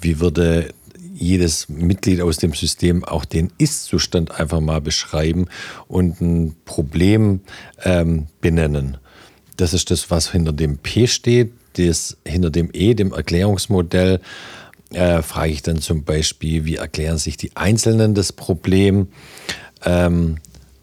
Wie 0.00 0.20
würde 0.20 0.68
jedes 1.14 1.68
Mitglied 1.68 2.20
aus 2.20 2.38
dem 2.38 2.52
System 2.52 3.04
auch 3.04 3.24
den 3.24 3.52
Ist-Zustand 3.56 4.38
einfach 4.38 4.60
mal 4.60 4.80
beschreiben 4.80 5.46
und 5.88 6.20
ein 6.20 6.56
Problem 6.64 7.40
ähm, 7.84 8.26
benennen? 8.40 8.98
Das 9.56 9.72
ist 9.72 9.90
das, 9.90 10.10
was 10.10 10.32
hinter 10.32 10.52
dem 10.52 10.78
P 10.78 11.06
steht. 11.06 11.52
Das 11.76 12.16
hinter 12.24 12.50
dem 12.50 12.70
E, 12.72 12.94
dem 12.94 13.12
Erklärungsmodell, 13.12 14.20
äh, 14.90 15.22
frage 15.22 15.52
ich 15.52 15.62
dann 15.62 15.80
zum 15.80 16.04
Beispiel, 16.04 16.64
wie 16.64 16.76
erklären 16.76 17.18
sich 17.18 17.36
die 17.36 17.56
Einzelnen 17.56 18.14
das 18.14 18.32
Problem? 18.32 19.08
Ähm, 19.84 20.36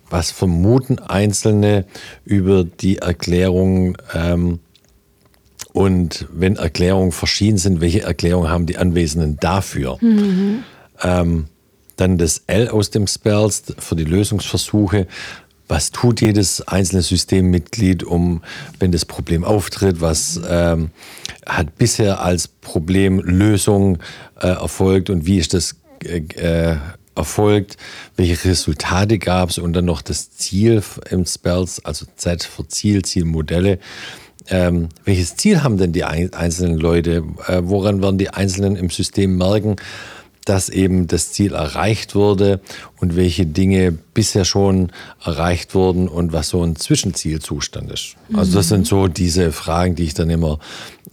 was 0.10 0.31
vermuten 0.31 1.00
Einzelne 1.00 1.86
über 2.25 2.63
die 2.63 2.98
Erklärung 2.98 3.98
ähm, 4.13 4.60
und 5.74 6.27
wenn 6.34 6.58
Erklärungen 6.58 7.12
verschieden 7.12 7.58
sind, 7.58 7.79
welche 7.79 8.01
Erklärungen 8.01 8.50
haben 8.50 8.65
die 8.65 8.77
Anwesenden 8.77 9.38
dafür? 9.39 9.98
Mhm. 10.01 10.63
Ähm, 11.01 11.46
dann 11.96 12.17
das 12.17 12.43
L 12.48 12.67
aus 12.70 12.89
dem 12.89 13.08
Spells 13.08 13.63
für 13.77 13.96
die 13.96 14.03
Lösungsversuche. 14.03 15.08
Was 15.67 15.91
tut 15.91 16.20
jedes 16.20 16.67
einzelne 16.67 17.01
Systemmitglied, 17.01 18.03
um, 18.03 18.41
wenn 18.79 18.91
das 18.91 19.05
Problem 19.05 19.46
auftritt? 19.46 20.01
Was 20.01 20.41
ähm, 20.46 20.89
hat 21.46 21.77
bisher 21.77 22.22
als 22.22 22.50
Problemlösung 22.50 24.00
äh, 24.41 24.48
erfolgt 24.48 25.10
und 25.10 25.25
wie 25.25 25.38
ist 25.38 25.53
das 25.53 25.77
äh, 26.03 26.17
äh 26.36 26.77
erfolgt, 27.15 27.77
welche 28.15 28.50
Resultate 28.50 29.20
gab 29.20 29.50
es 29.50 29.58
und 29.58 29.74
dann 29.74 29.86
noch 29.86 30.01
das 30.01 30.32
Ziel 30.32 30.82
im 31.10 31.25
Spells, 31.25 31.84
also 31.84 32.06
Z 32.15 32.44
für 32.44 32.68
Ziel, 32.68 33.03
Zielmodelle. 33.03 33.80
Ähm, 34.48 34.89
welches 35.06 35.36
Ziel 35.36 35.63
haben 35.63 35.77
denn 35.77 35.94
die 35.94 36.03
einzelnen 36.03 36.77
Leute? 36.77 37.24
Äh, 37.48 37.62
woran 37.63 38.01
werden 38.01 38.18
die 38.18 38.30
Einzelnen 38.30 38.75
im 38.75 38.89
System 38.89 39.38
merken, 39.38 39.75
dass 40.46 40.70
eben 40.70 41.08
das 41.08 41.32
Ziel 41.32 41.54
erreicht 41.54 42.16
wurde 42.16 42.60
und 43.00 43.16
welche 43.16 43.46
Dinge 43.46 43.92
bisher 43.92 44.46
schon 44.46 44.92
erreicht 45.24 45.76
wurden 45.76 46.08
und 46.08 46.34
was 46.34 46.50
so 46.50 46.64
ein 46.64 46.76
Zwischenzielzustand 46.76 47.92
ist. 47.92 48.16
Also 48.34 48.58
das 48.58 48.70
sind 48.70 48.88
so 48.88 49.08
diese 49.08 49.52
Fragen, 49.52 49.96
die 49.96 50.04
ich 50.04 50.14
dann 50.14 50.30
immer 50.30 50.60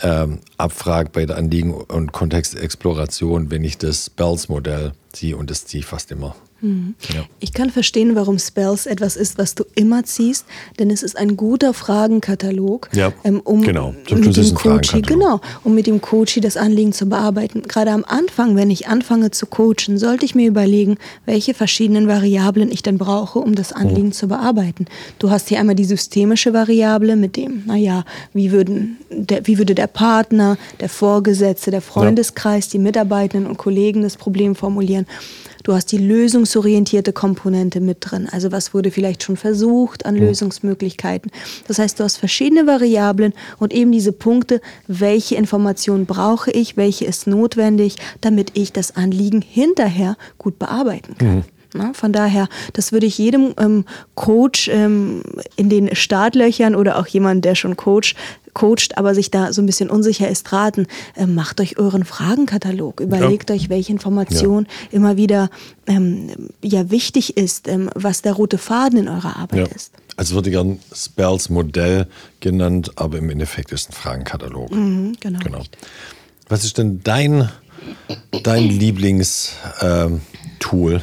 ähm, 0.01 0.39
abfrage 0.57 1.11
bei 1.13 1.27
der 1.27 1.37
Anliegen- 1.37 1.75
und 1.75 2.13
Kontextexploration, 2.13 3.51
wenn 3.51 3.65
ich 3.65 3.79
das 3.79 4.11
Bells-Modell 4.11 4.93
ziehe 5.13 5.37
und 5.37 5.51
das 5.51 5.67
ziehe 5.67 5.81
ich 5.81 5.87
fast 5.87 6.11
immer. 6.11 6.35
Mhm. 6.61 6.95
Ja. 7.15 7.25
Ich 7.41 7.53
kann 7.53 7.71
verstehen, 7.71 8.17
warum 8.17 8.39
Spells 8.39 8.87
etwas 8.87 9.17
ist, 9.17 9.39
was 9.39 9.55
du 9.55 9.65
immer 9.75 10.05
ziehst, 10.05 10.45
denn 10.79 10.91
es 10.91 11.03
ist 11.03 11.17
ein 11.17 11.37
guter 11.37 11.73
Fragenkatalog, 11.73 12.89
ja, 12.93 13.13
ähm, 13.25 13.41
um 13.45 13.63
genau. 13.63 13.95
mit 14.11 14.37
dem 14.37 14.55
Coachie, 14.55 15.03
genau, 15.03 15.41
um 15.63 15.75
mit 15.75 15.87
dem 15.87 16.01
Coachie 16.01 16.41
das 16.41 16.57
Anliegen 16.57 16.93
zu 16.93 17.07
bearbeiten. 17.07 17.63
Gerade 17.63 17.93
am 17.93 18.05
Anfang, 18.05 18.57
wenn 18.57 18.71
ich 18.71 18.89
anfange 18.89 19.31
zu 19.31 19.47
coachen, 19.47 19.99
sollte 19.99 20.25
ich 20.25 20.35
mir 20.35 20.49
überlegen, 20.49 20.99
welche 21.27 21.55
verschiedenen 21.55 22.09
Variablen 22.09 22.73
ich 22.73 22.83
denn 22.83 22.99
brauche, 22.99 23.39
um 23.39 23.55
das 23.55 23.73
Anliegen 23.73 24.09
mhm. 24.09 24.13
zu 24.13 24.29
bearbeiten. 24.29 24.87
Du 25.19 25.31
hast 25.31 25.49
hier 25.49 25.61
einmal 25.61 25.77
die 25.77 25.85
systemische 25.85 26.53
Variable 26.53 27.17
mit 27.17 27.37
dem, 27.37 27.63
naja, 27.67 28.05
wie, 28.35 28.51
würden 28.51 28.99
der, 29.11 29.47
wie 29.47 29.59
würde 29.59 29.75
der 29.75 29.87
Partner, 29.87 30.59
der 30.81 30.89
Vorgesetzte, 30.89 31.71
der 31.71 31.83
Freundeskreis, 31.83 32.67
ja. 32.67 32.73
die 32.73 32.79
Mitarbeitenden 32.79 33.49
und 33.49 33.59
Kollegen 33.59 34.03
das 34.03 34.17
Problem 34.17 34.57
formulieren. 34.57 35.07
Du 35.63 35.73
hast 35.73 35.93
die 35.93 35.99
lösungsorientierte 35.99 37.13
Komponente 37.13 37.81
mit 37.81 37.99
drin. 38.01 38.29
Also 38.31 38.53
was 38.53 38.75
wurde 38.75 38.91
vielleicht 38.91 39.23
schon 39.23 39.37
versucht 39.37 40.07
an 40.07 40.17
Lösungsmöglichkeiten. 40.17 41.31
Das 41.67 41.79
heißt, 41.79 41.99
du 41.99 42.05
hast 42.05 42.17
verschiedene 42.17 42.67
Variablen 42.67 43.33
und 43.59 43.73
eben 43.73 43.93
diese 43.93 44.13
Punkte, 44.13 44.61
welche 44.87 45.37
Informationen 45.37 46.07
brauche 46.07 46.51
ich, 46.51 46.77
welche 46.77 47.05
ist 47.05 47.27
notwendig, 47.27 47.97
damit 48.21 48.53
ich 48.55 48.73
das 48.73 48.97
Anliegen 48.97 49.43
hinterher 49.43 50.17
gut 50.39 50.59
bearbeiten 50.59 51.17
kann. 51.19 51.37
Mhm. 51.37 51.45
Na, 51.75 51.93
von 51.93 52.13
daher, 52.13 52.49
das 52.73 52.93
würde 52.93 53.07
ich 53.07 53.19
jedem 53.19 53.55
ähm, 53.59 53.85
Coach 54.15 54.69
ähm, 54.69 55.23
in 55.57 55.69
den 55.69 55.95
Startlöchern 55.95 56.75
oder 56.75 56.99
auch 56.99 57.07
jemand, 57.07 57.45
der 57.45 57.55
schon 57.55 57.77
Coach 57.77 58.15
coacht, 58.55 58.99
aber 58.99 59.15
sich 59.15 59.31
da 59.31 59.53
so 59.53 59.63
ein 59.63 59.67
bisschen 59.67 59.89
unsicher 59.89 60.29
ist, 60.29 60.53
raten. 60.53 60.87
Äh, 61.15 61.27
macht 61.27 61.61
euch 61.61 61.79
euren 61.79 62.05
Fragenkatalog. 62.05 63.01
Überlegt 63.01 63.51
ja. 63.51 63.57
euch, 63.57 63.69
welche 63.69 63.93
Information 63.93 64.67
ja. 64.67 64.97
immer 64.97 65.17
wieder 65.17 65.51
ähm, 65.87 66.51
ja, 66.63 66.91
wichtig 66.91 67.37
ist, 67.37 67.69
ähm, 67.69 67.91
was 67.95 68.23
der 68.23 68.33
rote 68.33 68.59
Faden 68.59 68.99
in 68.99 69.09
eurer 69.09 69.37
Arbeit 69.37 69.69
ja. 69.69 69.75
ist. 69.75 69.93
Also 70.17 70.35
würde 70.35 70.51
gern 70.51 70.81
Spells 70.93 71.49
Modell 71.49 72.09
genannt, 72.41 72.91
aber 72.97 73.19
im 73.19 73.31
Endeffekt 73.31 73.71
ist 73.71 73.91
ein 73.91 73.93
Fragenkatalog. 73.93 74.73
Mhm, 74.73 75.17
genau. 75.21 75.39
genau. 75.39 75.63
Was 76.49 76.65
ist 76.65 76.79
denn 76.79 77.03
dein, 77.05 77.49
dein 78.43 78.65
Lieblingstool? 78.65 79.53
Ähm, 79.83 81.03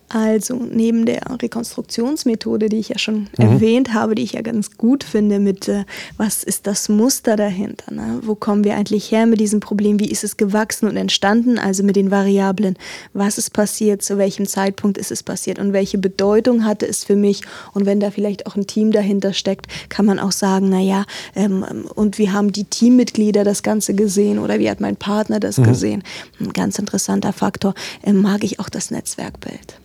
also 0.13 0.55
neben 0.55 1.05
der 1.05 1.21
Rekonstruktionsmethode, 1.41 2.67
die 2.67 2.79
ich 2.79 2.89
ja 2.89 2.97
schon 2.97 3.29
mhm. 3.37 3.45
erwähnt 3.45 3.93
habe, 3.93 4.13
die 4.15 4.23
ich 4.23 4.33
ja 4.33 4.41
ganz 4.41 4.77
gut 4.77 5.05
finde, 5.05 5.39
mit 5.39 5.69
äh, 5.69 5.85
was 6.17 6.43
ist 6.43 6.67
das 6.67 6.89
Muster 6.89 7.37
dahinter? 7.37 7.93
Ne? 7.93 8.19
Wo 8.21 8.35
kommen 8.35 8.65
wir 8.65 8.75
eigentlich 8.75 9.11
her 9.11 9.25
mit 9.25 9.39
diesem 9.39 9.61
Problem? 9.61 9.99
Wie 10.01 10.11
ist 10.11 10.25
es 10.25 10.35
gewachsen 10.35 10.89
und 10.89 10.97
entstanden? 10.97 11.57
Also 11.57 11.83
mit 11.83 11.95
den 11.95 12.11
Variablen, 12.11 12.77
was 13.13 13.37
ist 13.37 13.51
passiert, 13.51 14.01
zu 14.01 14.17
welchem 14.17 14.47
Zeitpunkt 14.47 14.97
ist 14.97 15.11
es 15.11 15.23
passiert 15.23 15.59
und 15.59 15.71
welche 15.71 15.97
Bedeutung 15.97 16.65
hatte 16.65 16.85
es 16.85 17.05
für 17.05 17.15
mich? 17.15 17.43
Und 17.73 17.85
wenn 17.85 18.01
da 18.01 18.11
vielleicht 18.11 18.47
auch 18.47 18.57
ein 18.57 18.67
Team 18.67 18.91
dahinter 18.91 19.31
steckt, 19.31 19.67
kann 19.87 20.05
man 20.05 20.19
auch 20.19 20.33
sagen, 20.33 20.67
naja, 20.67 21.05
ähm, 21.35 21.63
und 21.95 22.17
wie 22.17 22.31
haben 22.31 22.51
die 22.51 22.65
Teammitglieder 22.65 23.45
das 23.45 23.63
Ganze 23.63 23.93
gesehen 23.93 24.39
oder 24.39 24.59
wie 24.59 24.69
hat 24.69 24.81
mein 24.81 24.97
Partner 24.97 25.39
das 25.39 25.57
mhm. 25.57 25.63
gesehen? 25.63 26.03
Ein 26.41 26.51
ganz 26.51 26.79
interessanter 26.79 27.31
Faktor, 27.31 27.75
äh, 28.03 28.11
mag 28.11 28.43
ich 28.43 28.59
auch 28.59 28.67
das 28.67 28.91
Netzwerkbild. 28.91 29.79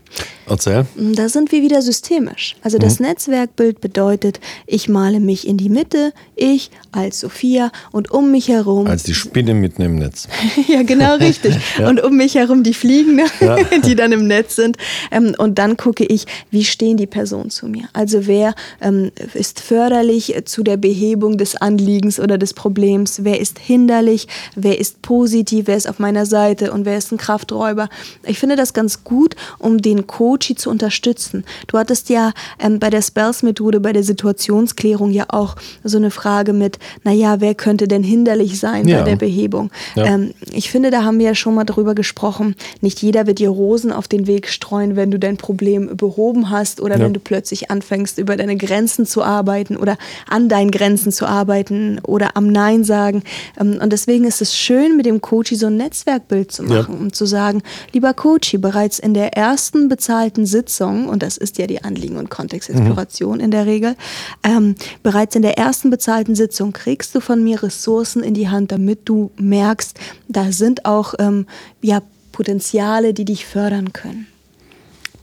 Erzähl. 0.49 0.87
Da 0.97 1.29
sind 1.29 1.51
wir 1.51 1.63
wieder 1.63 1.83
systemisch. 1.83 2.57
Also 2.63 2.79
das 2.79 3.01
mhm. 3.01 3.07
Netzwerkbild 3.07 3.81
bedeutet, 3.81 4.41
ich 4.67 4.89
male 4.89 5.19
mich 5.19 5.47
in 5.47 5.57
die 5.57 5.69
Mitte, 5.69 6.13
ich 6.37 6.71
als 6.93 7.21
Sophia 7.21 7.73
und 7.91 8.13
um 8.13 8.31
mich 8.31 8.49
herum. 8.49 8.87
Als 8.87 9.03
die 9.03 9.15
Spinne 9.15 9.55
mitten 9.55 9.83
im 9.83 9.97
Netz. 9.97 10.29
ja, 10.69 10.83
genau 10.83 11.17
richtig. 11.17 11.57
ja. 11.79 11.89
Und 11.89 12.03
um 12.03 12.17
mich 12.17 12.37
herum 12.37 12.63
die 12.63 12.75
Fliegen, 12.75 13.21
ja. 13.41 13.57
die 13.85 13.97
dann 13.97 14.13
im 14.13 14.27
Netz 14.29 14.57
sind. 14.57 14.77
Ähm, 15.11 15.35
und 15.37 15.59
dann 15.59 15.77
gucke 15.77 16.05
ich, 16.05 16.27
wie 16.51 16.65
stehen 16.65 16.97
die 16.97 17.07
Personen 17.07 17.51
zu 17.51 17.67
mir. 17.67 17.89
Also 17.93 18.27
wer 18.27 18.55
ähm, 18.81 19.11
ist 19.35 19.61
förderlich 19.61 20.35
zu 20.45 20.63
der 20.63 20.77
Behebung 20.77 21.39
des 21.39 21.57
Anliegens 21.57 22.21
oder 22.21 22.39
des 22.39 22.55
Problems? 22.55 23.25
Wer 23.25 23.41
ist 23.41 23.59
hinderlich? 23.59 24.29
Wer 24.55 24.79
ist 24.79 25.03
positiv? 25.03 25.67
Wer 25.67 25.77
ist 25.77 25.89
auf 25.89 25.99
meiner 25.99 26.25
Seite? 26.25 26.73
Und 26.73 26.85
wer 26.85 26.97
ist 26.97 27.13
ein 27.13 27.19
Krafträuber? 27.19 27.89
Ich 28.25 28.39
finde 28.39 28.55
das 28.55 28.75
ganz 28.75 29.03
gut, 29.03 29.35
um 29.59 29.83
den 29.83 30.07
Code 30.07 30.36
Coachie 30.37 30.55
zu 30.55 30.69
unterstützen. 30.69 31.45
Du 31.67 31.79
hattest 31.79 32.11
ja 32.11 32.33
ähm, 32.59 32.79
bei 32.79 32.91
der 32.91 33.01
Spells-Methode, 33.01 33.81
bei 33.81 33.95
der 33.95 34.03
Situationsklärung 34.03 35.11
ja 35.11 35.25
auch 35.29 35.57
so 35.83 35.97
eine 35.97 36.11
Frage 36.11 36.53
mit, 36.53 36.79
naja, 37.05 37.41
wer 37.41 37.55
könnte 37.55 37.89
denn 37.89 38.03
hinderlich 38.03 38.61
sein 38.61 38.87
ja. 38.87 38.99
bei 38.99 39.05
der 39.11 39.17
Behebung? 39.17 39.71
Ja. 39.95 40.05
Ähm, 40.05 40.35
ich 40.53 40.71
finde, 40.71 40.91
da 40.91 41.05
haben 41.05 41.19
wir 41.19 41.27
ja 41.27 41.35
schon 41.35 41.55
mal 41.55 41.65
drüber 41.65 41.95
gesprochen. 41.95 42.55
Nicht 42.83 43.01
jeder 43.01 43.27
wird 43.27 43.39
dir 43.39 43.49
Rosen 43.49 43.93
auf 43.93 44.09
den 44.09 44.27
Weg 44.27 44.49
streuen, 44.49 44.95
wenn 44.95 45.11
du 45.11 45.19
dein 45.19 45.39
Problem 45.39 45.97
behoben 45.97 46.51
hast 46.51 46.83
oder 46.83 46.99
ja. 46.99 47.05
wenn 47.05 47.15
du 47.15 47.21
plötzlich 47.21 47.71
anfängst, 47.71 48.19
über 48.19 48.37
deine 48.37 48.57
Grenzen 48.57 49.07
zu 49.07 49.23
arbeiten 49.23 49.77
oder 49.77 49.97
an 50.29 50.51
deinen 50.51 50.71
Grenzen 50.71 51.13
zu 51.13 51.25
arbeiten 51.25 51.99
oder 52.03 52.37
am 52.37 52.49
Nein 52.49 52.85
sagen. 52.85 53.23
Ähm, 53.59 53.79
und 53.83 53.91
deswegen 53.91 54.25
ist 54.25 54.43
es 54.43 54.55
schön, 54.55 54.99
mit 54.99 55.07
dem 55.07 55.23
Coachie 55.23 55.57
so 55.57 55.69
ein 55.69 55.79
Netzwerkbild 55.79 56.53
zu 56.53 56.63
machen, 56.63 56.99
um 56.99 57.13
zu 57.15 57.25
sagen, 57.25 57.63
lieber 57.93 58.13
Coachie, 58.13 58.59
bereits 58.59 58.99
in 58.99 59.15
der 59.15 59.33
ersten 59.35 59.89
bezahlten 60.27 60.47
Sitzung, 60.47 61.09
und 61.09 61.23
das 61.23 61.37
ist 61.37 61.59
ja 61.59 61.67
die 61.67 61.85
Anliegen- 61.85 62.17
und 62.17 62.31
Kontextexploration 62.31 63.39
mhm. 63.39 63.45
in 63.45 63.51
der 63.51 63.67
Regel, 63.67 63.97
ähm, 64.43 64.75
bereits 65.03 65.37
in 65.37 65.43
der 65.43 65.57
ersten 65.57 65.91
bezahlten 65.91 66.35
Sitzung 66.35 66.73
kriegst 66.73 67.15
du 67.15 67.21
von 67.21 67.45
mir 67.45 67.63
Ressourcen 67.63 68.23
in 68.23 68.35
die 68.35 68.49
Hand, 68.49 68.73
damit 68.73 69.01
du 69.05 69.31
merkst, 69.37 69.99
da 70.29 70.51
sind 70.51 70.85
auch 70.85 71.15
ähm, 71.19 71.47
ja, 71.81 72.03
Potenziale, 72.33 73.15
die 73.15 73.25
dich 73.25 73.47
fördern 73.47 73.93
können. 73.93 74.27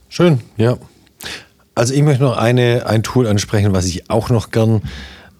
Schön, 0.08 0.40
ja. 0.56 0.78
Also 1.74 1.92
ich 1.92 2.02
möchte 2.02 2.22
noch 2.22 2.36
eine, 2.36 2.86
ein 2.86 3.02
Tool 3.02 3.26
ansprechen, 3.26 3.74
was 3.74 3.84
ich 3.86 4.08
auch 4.08 4.30
noch 4.30 4.50
gern 4.50 4.82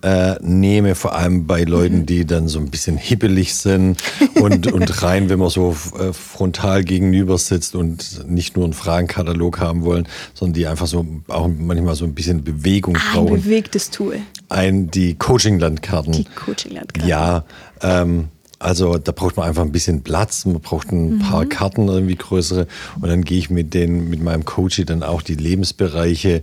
äh, 0.04 0.36
nehme, 0.42 0.94
vor 0.94 1.14
allem 1.14 1.46
bei 1.46 1.64
Leuten, 1.64 2.00
mhm. 2.00 2.06
die 2.06 2.26
dann 2.26 2.46
so 2.46 2.58
ein 2.58 2.70
bisschen 2.70 2.98
hippelig 2.98 3.54
sind 3.54 3.96
und, 4.34 4.70
und 4.72 5.02
rein, 5.02 5.30
wenn 5.30 5.38
man 5.38 5.48
so 5.48 5.74
äh, 5.98 6.12
frontal 6.12 6.84
gegenüber 6.84 7.38
sitzt 7.38 7.74
und 7.74 8.28
nicht 8.28 8.54
nur 8.54 8.66
einen 8.66 8.74
Fragenkatalog 8.74 9.60
haben 9.60 9.82
wollen, 9.82 10.06
sondern 10.34 10.52
die 10.52 10.66
einfach 10.66 10.86
so 10.86 11.06
auch 11.28 11.48
manchmal 11.48 11.94
so 11.94 12.04
ein 12.04 12.14
bisschen 12.14 12.44
Bewegung 12.44 12.96
ah, 12.96 13.14
brauchen. 13.14 13.36
Ein 13.36 13.42
bewegtes 13.42 13.90
Tool. 13.90 14.18
Ein, 14.50 14.90
die 14.90 15.14
Coaching-Landkarten. 15.14 16.12
Die 16.12 16.24
Coaching-Landkarten. 16.24 17.08
Ja, 17.08 17.44
ähm, 17.80 18.28
also 18.64 18.96
da 18.96 19.12
braucht 19.12 19.36
man 19.36 19.46
einfach 19.46 19.62
ein 19.62 19.72
bisschen 19.72 20.02
Platz, 20.02 20.46
man 20.46 20.60
braucht 20.60 20.90
ein 20.90 21.16
mhm. 21.16 21.18
paar 21.20 21.44
Karten 21.46 21.86
irgendwie 21.86 22.16
größere 22.16 22.66
und 23.00 23.08
dann 23.08 23.22
gehe 23.22 23.38
ich 23.38 23.50
mit 23.50 23.74
den, 23.74 24.08
mit 24.08 24.22
meinem 24.22 24.44
Coach 24.44 24.82
dann 24.86 25.02
auch 25.02 25.22
die 25.22 25.34
Lebensbereiche 25.34 26.42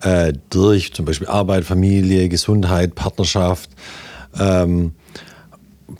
äh, 0.00 0.32
durch, 0.50 0.94
zum 0.94 1.04
Beispiel 1.04 1.28
Arbeit, 1.28 1.64
Familie, 1.64 2.28
Gesundheit, 2.28 2.94
Partnerschaft. 2.94 3.70
Ähm, 4.38 4.92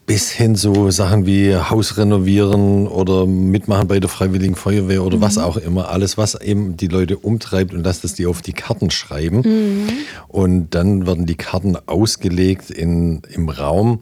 bis 0.04 0.30
hin 0.30 0.54
so 0.54 0.90
Sachen 0.90 1.24
wie 1.24 1.54
Haus 1.54 1.96
renovieren 1.96 2.86
oder 2.86 3.26
mitmachen 3.26 3.88
bei 3.88 4.00
der 4.00 4.10
Freiwilligen 4.10 4.54
Feuerwehr 4.54 5.02
oder 5.02 5.18
mhm. 5.18 5.22
was 5.22 5.38
auch 5.38 5.56
immer. 5.56 5.90
Alles, 5.90 6.18
was 6.18 6.34
eben 6.34 6.76
die 6.76 6.88
Leute 6.88 7.16
umtreibt 7.16 7.72
und 7.72 7.82
dass 7.84 8.02
das 8.02 8.14
die 8.14 8.26
auf 8.26 8.42
die 8.42 8.52
Karten 8.52 8.90
schreiben. 8.90 9.40
Mhm. 9.40 9.88
Und 10.28 10.74
dann 10.74 11.06
werden 11.06 11.26
die 11.26 11.36
Karten 11.36 11.76
ausgelegt 11.86 12.70
in, 12.70 13.22
im 13.30 13.48
Raum 13.48 14.00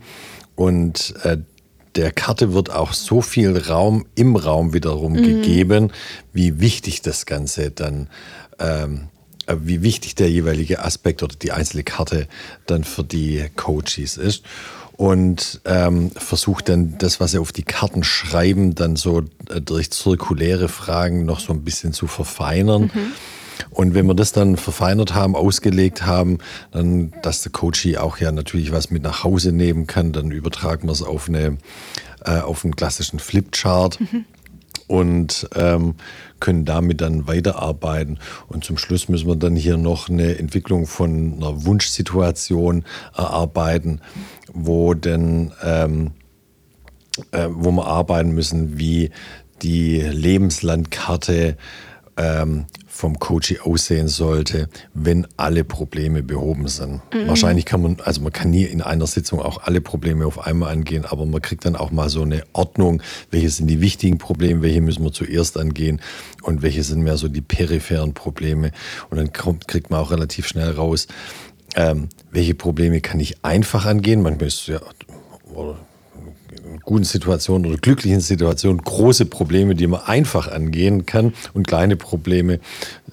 und 0.56 1.14
äh, 1.23 1.38
der 1.97 2.12
Karte 2.12 2.53
wird 2.53 2.71
auch 2.71 2.93
so 2.93 3.21
viel 3.21 3.57
Raum 3.57 4.07
im 4.15 4.37
Raum 4.37 4.73
wiederum 4.75 5.15
mhm. 5.15 5.23
gegeben, 5.23 5.93
wie 6.33 6.61
wichtig 6.61 7.03
das 7.03 7.26
Ganze 7.26 7.71
dann, 7.71 8.09
ähm, 8.59 9.09
äh, 9.47 9.57
wie 9.61 9.83
wichtig 9.83 10.15
der 10.15 10.31
jeweilige 10.31 10.85
Aspekt 10.85 11.23
oder 11.23 11.37
die 11.37 11.53
einzelne 11.53 11.85
Karte 11.85 12.29
dann 12.67 12.85
für 12.85 13.05
die 13.05 13.47
Coaches 13.57 14.17
ist. 14.17 14.45
Und 14.97 15.61
ähm, 15.67 16.11
versucht 16.12 16.71
dann 16.71 16.97
das, 16.97 17.21
was 17.21 17.33
sie 17.33 17.38
auf 17.38 17.53
die 17.53 17.65
Karten 17.65 18.03
schreiben, 18.03 18.75
dann 18.75 18.97
so 18.97 19.25
äh, 19.50 19.61
durch 19.61 19.91
zirkuläre 19.91 20.69
Fragen 20.69 21.26
noch 21.26 21.41
so 21.41 21.53
ein 21.53 21.65
bisschen 21.65 21.93
zu 21.93 22.07
verfeinern. 22.07 22.91
Mhm 22.95 23.12
und 23.70 23.94
wenn 23.94 24.06
wir 24.06 24.14
das 24.14 24.32
dann 24.32 24.56
verfeinert 24.56 25.14
haben, 25.14 25.34
ausgelegt 25.34 26.04
haben, 26.06 26.38
dann, 26.70 27.12
dass 27.22 27.42
der 27.42 27.52
Coachie 27.52 27.98
auch 27.98 28.18
ja 28.18 28.32
natürlich 28.32 28.72
was 28.72 28.90
mit 28.90 29.02
nach 29.02 29.25
Hause 29.25 29.52
nehmen 29.52 29.86
kann, 29.86 30.12
dann 30.12 30.30
übertragen 30.30 30.88
wir 30.88 30.92
es 30.92 31.02
auf, 31.02 31.28
eine, 31.28 31.58
äh, 32.25 32.40
auf 32.40 32.64
einen 32.64 32.76
klassischen 32.76 33.18
Flipchart. 33.18 34.00
Mhm. 34.00 34.25
Und 34.88 35.48
ähm, 35.56 35.96
können 36.38 36.64
damit 36.64 37.00
dann 37.00 37.26
weiterarbeiten. 37.26 38.20
Und 38.46 38.62
zum 38.62 38.78
Schluss 38.78 39.08
müssen 39.08 39.26
wir 39.26 39.34
dann 39.34 39.56
hier 39.56 39.78
noch 39.78 40.08
eine 40.08 40.38
Entwicklung 40.38 40.86
von 40.86 41.34
einer 41.34 41.64
Wunschsituation 41.64 42.84
erarbeiten, 43.16 44.00
wo 44.52 44.94
denn 44.94 45.50
ähm, 45.64 46.12
äh, 47.32 47.48
wo 47.50 47.70
wir 47.72 47.86
arbeiten 47.86 48.30
müssen, 48.32 48.78
wie 48.78 49.10
die 49.62 50.00
Lebenslandkarte 50.00 51.56
ähm, 52.16 52.66
vom 52.87 53.18
Coach 53.18 53.61
aussehen 53.62 54.08
sollte, 54.08 54.68
wenn 54.94 55.26
alle 55.37 55.64
Probleme 55.64 56.23
behoben 56.23 56.66
sind. 56.68 57.02
Mhm. 57.12 57.28
Wahrscheinlich 57.28 57.66
kann 57.66 57.82
man, 57.82 57.99
also 58.02 58.23
man 58.23 58.32
kann 58.32 58.50
nie 58.50 58.64
in 58.64 58.80
einer 58.80 59.06
Sitzung 59.06 59.40
auch 59.40 59.62
alle 59.64 59.80
Probleme 59.80 60.26
auf 60.26 60.46
einmal 60.46 60.73
angehen, 60.73 61.04
aber 61.04 61.26
man 61.26 61.42
kriegt 61.42 61.64
dann 61.66 61.76
auch 61.76 61.90
mal 61.90 62.08
so 62.08 62.23
eine 62.23 62.42
Ordnung, 62.52 63.02
welche 63.30 63.50
sind 63.50 63.66
die 63.66 63.80
wichtigen 63.80 64.18
Probleme, 64.18 64.62
welche 64.62 64.80
müssen 64.80 65.04
wir 65.04 65.12
zuerst 65.12 65.58
angehen 65.58 66.00
und 66.43 66.62
welche 66.62 66.82
sind 66.82 67.02
mehr 67.02 67.19
so 67.19 67.28
die 67.28 67.43
peripheren 67.43 68.14
Probleme. 68.14 68.73
Und 69.10 69.19
dann 69.19 69.32
kommt, 69.32 69.69
kriegt 69.69 69.91
man 69.91 70.00
auch 70.00 70.10
relativ 70.10 70.49
schnell 70.49 70.71
raus, 70.71 71.06
ähm, 71.75 72.08
welche 72.30 72.54
Probleme 72.54 73.00
kann 73.02 73.21
ich 73.21 73.45
einfach 73.45 73.84
angehen. 73.84 74.23
Manchmal 74.23 74.49
ist 74.49 74.67
ja, 74.69 74.80
oder 75.52 75.76
guten 76.84 77.04
Situationen 77.04 77.71
oder 77.71 77.78
glücklichen 77.78 78.21
Situationen 78.21 78.82
große 78.82 79.26
Probleme, 79.26 79.75
die 79.75 79.86
man 79.86 80.02
einfach 80.02 80.49
angehen 80.49 81.06
kann 81.06 81.32
und 81.54 81.67
kleine 81.67 81.97
Probleme 81.97 82.60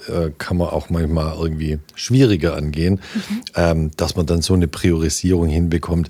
äh, 0.07 0.31
kann 0.37 0.57
man 0.57 0.69
auch 0.69 0.89
manchmal 0.89 1.35
irgendwie 1.37 1.79
schwieriger 1.95 2.55
angehen, 2.55 3.01
mhm. 3.13 3.41
ähm, 3.55 3.91
dass 3.97 4.15
man 4.15 4.25
dann 4.25 4.41
so 4.41 4.53
eine 4.53 4.67
Priorisierung 4.67 5.47
hinbekommt. 5.47 6.09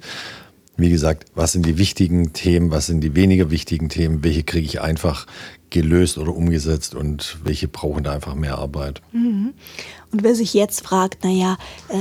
Wie 0.76 0.90
gesagt, 0.90 1.26
was 1.36 1.52
sind 1.52 1.66
die 1.66 1.78
wichtigen 1.78 2.34
Themen, 2.34 2.72
was 2.72 2.88
sind 2.88 3.02
die 3.02 3.16
weniger 3.16 3.52
wichtigen 3.52 3.90
Themen, 3.90 4.24
welche 4.24 4.44
kriege 4.44 4.66
ich 4.66 4.82
einfach 4.82 5.28
gelöst 5.70 6.18
oder 6.18 6.36
umgesetzt 6.36 6.96
und 6.96 7.38
welche 7.44 7.68
brauchen 7.68 8.04
da 8.04 8.14
einfach 8.14 8.36
mehr 8.36 8.58
Arbeit. 8.58 9.02
Mhm. 9.12 9.54
Und 10.12 10.24
wer 10.24 10.36
sich 10.36 10.54
jetzt 10.54 10.82
fragt, 10.82 11.24
naja, 11.24 11.58
äh, 11.90 11.96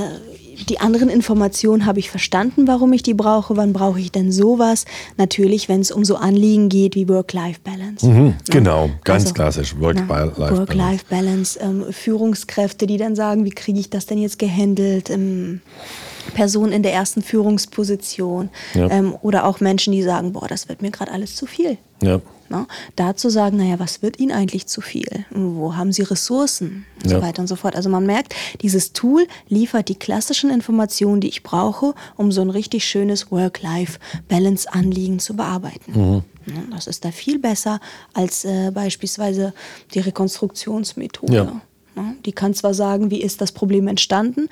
die 0.69 0.79
anderen 0.79 1.09
Informationen 1.09 1.85
habe 1.85 1.99
ich 1.99 2.09
verstanden, 2.09 2.67
warum 2.67 2.93
ich 2.93 3.03
die 3.03 3.13
brauche. 3.13 3.57
Wann 3.57 3.73
brauche 3.73 3.99
ich 3.99 4.11
denn 4.11 4.31
sowas? 4.31 4.85
Natürlich, 5.17 5.69
wenn 5.69 5.81
es 5.81 5.91
um 5.91 6.05
so 6.05 6.15
Anliegen 6.15 6.69
geht 6.69 6.95
wie 6.95 7.07
Work-Life-Balance. 7.09 8.07
Mhm, 8.07 8.33
genau, 8.49 8.89
ganz 9.03 9.23
also, 9.23 9.33
klassisch. 9.33 9.75
Work-Life-Balance. 9.79 10.57
Work-Life-Balance. 10.57 11.59
Ähm, 11.59 11.85
Führungskräfte, 11.91 12.87
die 12.87 12.97
dann 12.97 13.15
sagen, 13.15 13.45
wie 13.45 13.51
kriege 13.51 13.79
ich 13.79 13.89
das 13.89 14.05
denn 14.05 14.17
jetzt 14.17 14.39
gehandelt? 14.39 15.09
Ähm, 15.09 15.61
Personen 16.33 16.71
in 16.71 16.83
der 16.83 16.93
ersten 16.93 17.21
Führungsposition. 17.21 18.49
Ja. 18.73 18.89
Ähm, 18.89 19.15
oder 19.21 19.45
auch 19.45 19.59
Menschen, 19.59 19.93
die 19.93 20.03
sagen, 20.03 20.33
boah, 20.33 20.47
das 20.47 20.69
wird 20.69 20.81
mir 20.81 20.91
gerade 20.91 21.11
alles 21.11 21.35
zu 21.35 21.45
viel. 21.45 21.77
Ja. 22.01 22.21
Ne? 22.53 22.67
Da 22.95 23.15
zu 23.15 23.29
sagen, 23.29 23.57
naja, 23.57 23.79
was 23.79 24.03
wird 24.03 24.19
Ihnen 24.19 24.31
eigentlich 24.31 24.67
zu 24.67 24.79
viel? 24.79 25.25
Wo 25.31 25.75
haben 25.75 25.91
Sie 25.91 26.03
Ressourcen? 26.03 26.85
Und 27.01 27.09
ja. 27.09 27.17
so 27.17 27.25
weiter 27.25 27.41
und 27.41 27.47
so 27.47 27.55
fort. 27.55 27.75
Also 27.75 27.89
man 27.89 28.05
merkt, 28.05 28.35
dieses 28.61 28.93
Tool 28.93 29.25
liefert 29.49 29.89
die 29.89 29.95
klassischen 29.95 30.51
Informationen, 30.51 31.19
die 31.19 31.29
ich 31.29 31.41
brauche, 31.41 31.95
um 32.15 32.31
so 32.31 32.41
ein 32.41 32.51
richtig 32.51 32.85
schönes 32.85 33.31
Work-Life-Balance-Anliegen 33.31 35.17
zu 35.17 35.35
bearbeiten. 35.35 35.93
Mhm. 35.93 36.23
Das 36.71 36.87
ist 36.87 37.05
da 37.05 37.11
viel 37.11 37.39
besser 37.39 37.79
als 38.13 38.45
äh, 38.45 38.69
beispielsweise 38.71 39.53
die 39.93 39.99
Rekonstruktionsmethode. 39.99 41.33
Ja. 41.33 41.61
Die 42.25 42.31
kann 42.33 42.53
zwar 42.53 42.73
sagen, 42.73 43.11
wie 43.11 43.21
ist 43.21 43.39
das 43.39 43.51
Problem 43.51 43.87
entstanden, 43.87 44.49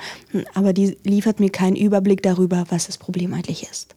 aber 0.53 0.73
die 0.73 0.97
liefert 1.03 1.39
mir 1.39 1.49
keinen 1.49 1.75
Überblick 1.75 2.21
darüber, 2.21 2.65
was 2.69 2.85
das 2.85 2.97
Problem 2.97 3.33
eigentlich 3.33 3.67
ist. 3.69 3.95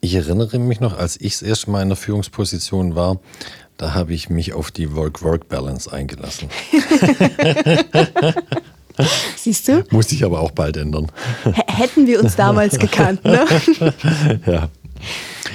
Ich 0.00 0.14
erinnere 0.14 0.58
mich 0.58 0.80
noch, 0.80 0.96
als 0.96 1.20
ich 1.20 1.32
das 1.32 1.42
erste 1.42 1.70
Mal 1.70 1.82
in 1.82 1.88
der 1.88 1.96
Führungsposition 1.96 2.94
war, 2.94 3.18
da 3.78 3.94
habe 3.94 4.14
ich 4.14 4.30
mich 4.30 4.52
auf 4.52 4.70
die 4.70 4.94
Work-Work-Balance 4.94 5.92
eingelassen. 5.92 6.48
Siehst 9.36 9.68
du? 9.68 9.84
Musste 9.90 10.14
ich 10.14 10.24
aber 10.24 10.40
auch 10.40 10.52
bald 10.52 10.76
ändern. 10.76 11.10
H 11.44 11.52
hätten 11.66 12.06
wir 12.06 12.20
uns 12.20 12.36
damals 12.36 12.78
gekannt, 12.78 13.24
ne? 13.24 13.44
ja. 14.46 14.68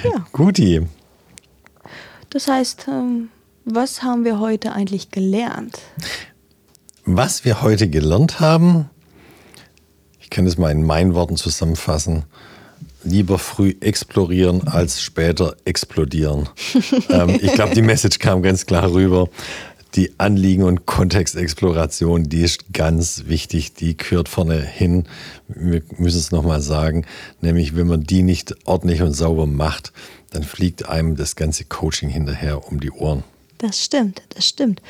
ja. 0.02 0.26
Guti. 0.32 0.86
Das 2.30 2.48
heißt, 2.48 2.86
ähm, 2.88 3.28
was 3.64 4.02
haben 4.02 4.24
wir 4.24 4.40
heute 4.40 4.72
eigentlich 4.72 5.10
gelernt? 5.10 5.78
Was 7.04 7.44
wir 7.44 7.62
heute 7.62 7.88
gelernt 7.88 8.40
haben, 8.40 8.90
ich 10.20 10.30
kann 10.30 10.46
es 10.46 10.58
mal 10.58 10.70
in 10.70 10.84
meinen 10.84 11.14
Worten 11.14 11.36
zusammenfassen 11.36 12.24
lieber 13.04 13.38
früh 13.38 13.74
explorieren 13.80 14.66
als 14.68 15.02
später 15.02 15.56
explodieren. 15.64 16.48
ähm, 17.10 17.38
ich 17.40 17.52
glaube, 17.52 17.74
die 17.74 17.82
Message 17.82 18.18
kam 18.18 18.42
ganz 18.42 18.66
klar 18.66 18.92
rüber. 18.92 19.28
Die 19.94 20.18
Anliegen- 20.18 20.64
und 20.64 20.86
Kontextexploration, 20.86 22.24
die 22.24 22.40
ist 22.40 22.72
ganz 22.72 23.24
wichtig, 23.26 23.74
die 23.74 23.96
gehört 23.96 24.28
vorne 24.28 24.60
hin. 24.60 25.04
Wir 25.46 25.82
müssen 25.98 26.18
es 26.18 26.32
nochmal 26.32 26.60
sagen, 26.60 27.06
nämlich 27.40 27.76
wenn 27.76 27.86
man 27.86 28.02
die 28.02 28.24
nicht 28.24 28.56
ordentlich 28.64 29.02
und 29.02 29.12
sauber 29.12 29.46
macht, 29.46 29.92
dann 30.30 30.42
fliegt 30.42 30.88
einem 30.88 31.14
das 31.14 31.36
ganze 31.36 31.64
Coaching 31.64 32.08
hinterher 32.08 32.66
um 32.66 32.80
die 32.80 32.90
Ohren. 32.90 33.22
Das 33.58 33.82
stimmt, 33.82 34.22
das 34.30 34.48
stimmt. 34.48 34.82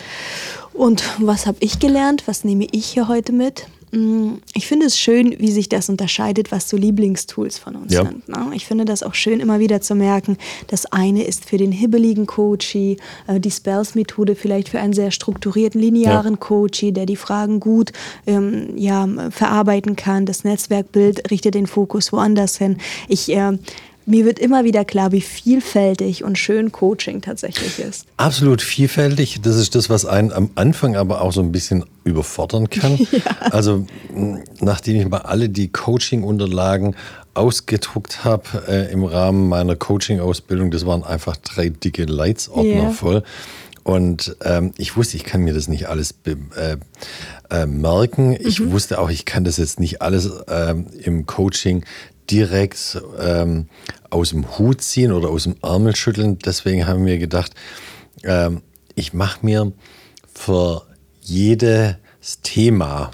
Und 0.73 1.05
was 1.19 1.47
habe 1.47 1.59
ich 1.61 1.79
gelernt? 1.79 2.27
Was 2.27 2.43
nehme 2.43 2.67
ich 2.73 2.87
hier 2.87 3.07
heute 3.09 3.33
mit? 3.33 3.67
Mm, 3.95 4.39
ich 4.55 4.67
finde 4.67 4.87
es 4.87 4.99
schön, 4.99 5.37
wie 5.39 5.53
sich 5.53 5.69
das 5.69 5.89
unterscheidet, 5.89 6.51
was 6.51 6.69
so 6.69 6.77
Lieblingstools 6.77 7.59
von 7.59 7.77
uns 7.77 7.93
Ja. 7.93 8.05
sind. 8.05 8.29
Ne? 8.29 8.51
Ich 8.55 8.67
finde 8.67 8.85
das 8.85 9.03
auch 9.03 9.15
schön, 9.15 9.39
immer 9.41 9.61
wieder 9.61 9.81
zu 9.81 9.95
merken, 9.95 10.37
das 10.67 10.87
eine 10.87 11.23
ist 11.23 11.45
für 11.45 11.59
den 11.59 11.71
hibbeligen 11.71 12.27
Coachy, 12.27 12.97
äh, 13.29 13.39
die 13.39 13.51
Spells-Methode 13.51 14.35
vielleicht 14.35 14.69
für 14.69 14.81
einen 14.81 14.93
sehr 14.95 15.11
strukturierten, 15.13 15.81
linearen 15.81 16.41
Coachy, 16.41 16.93
der 16.93 17.07
die 17.07 17.17
Fragen 17.17 17.61
gut 17.61 17.93
ähm, 18.27 18.77
ja, 18.77 19.07
verarbeiten 19.31 19.95
kann. 19.97 20.27
Das 20.27 20.43
Netzwerkbild 20.45 21.31
richtet 21.31 21.55
den 21.55 21.67
Fokus 21.67 22.13
woanders 22.13 22.59
hin. 22.59 22.79
Ich, 23.09 23.31
äh, 23.31 23.53
mir 24.07 24.25
wird 24.25 24.39
immer 24.39 24.65
wieder 24.65 24.85
klar, 24.85 25.13
wie 25.13 25.21
vielfältig 25.21 26.25
und 26.25 26.39
schön 26.39 26.73
Coaching 26.73 27.21
tatsächlich 27.23 27.79
ist. 27.79 28.07
Absolut 28.17 28.63
vielfältig. 28.63 29.41
Das 29.43 29.57
ist 29.57 29.75
das, 29.75 29.89
was 29.91 30.05
einen 30.07 30.33
am 30.33 30.51
Anfang 30.55 30.97
aber 30.97 31.21
auch 31.21 31.33
so 31.33 31.41
ein 31.41 31.53
bisschen 31.53 31.85
überfordern 32.05 32.69
kann. 32.71 32.99
Also 33.51 33.87
mh, 34.15 34.41
nachdem 34.61 35.01
ich 35.01 35.09
mal 35.09 35.19
alle 35.23 35.49
die 35.49 35.69
Coaching-Unterlagen 35.69 36.97
ausgedruckt 37.35 38.25
habe 38.25 38.45
äh, 38.69 38.93
im 38.93 39.05
Rahmen 39.05 39.49
meiner 39.49 39.77
Coaching-Ausbildung, 39.77 40.71
das 40.71 40.87
waren 40.87 41.03
einfach 41.05 41.37
drei 41.37 41.69
dicke 41.69 42.05
Leitsordner 42.05 42.85
Ja. 42.85 42.91
voll. 42.91 43.23
Und 43.83 44.35
ähm, 44.43 44.73
ich 44.79 44.97
wusste, 44.97 45.19
ich 45.19 45.25
kann 45.25 45.43
mir 45.43 45.53
das 45.53 45.69
nicht 45.69 45.89
alles 45.89 46.15
äh, 46.25 46.77
äh, 47.51 47.67
merken. 47.67 48.35
Ich 48.41 48.71
wusste 48.71 48.99
auch, 48.99 49.11
ich 49.11 49.27
kann 49.27 49.45
das 49.45 49.59
jetzt 49.59 49.79
nicht 49.79 50.01
alles 50.01 50.31
ähm, 50.49 50.87
im 51.03 51.27
Coaching 51.27 51.85
direkt 52.31 53.01
ähm, 53.19 53.69
aus 54.11 54.31
dem 54.31 54.59
Hut 54.59 54.81
ziehen 54.81 55.13
oder 55.13 55.29
aus 55.29 55.45
dem 55.45 55.57
Ärmel 55.63 55.97
schütteln. 55.97 56.39
Deswegen 56.39 56.87
haben 56.87 57.07
wir 57.07 57.19
gedacht, 57.19 57.53
ähm, 58.23 58.63
ich 58.95 59.13
mache 59.13 59.45
mir 59.45 59.73
für 60.33 60.83
jedes 61.21 61.97
Thema, 62.43 63.11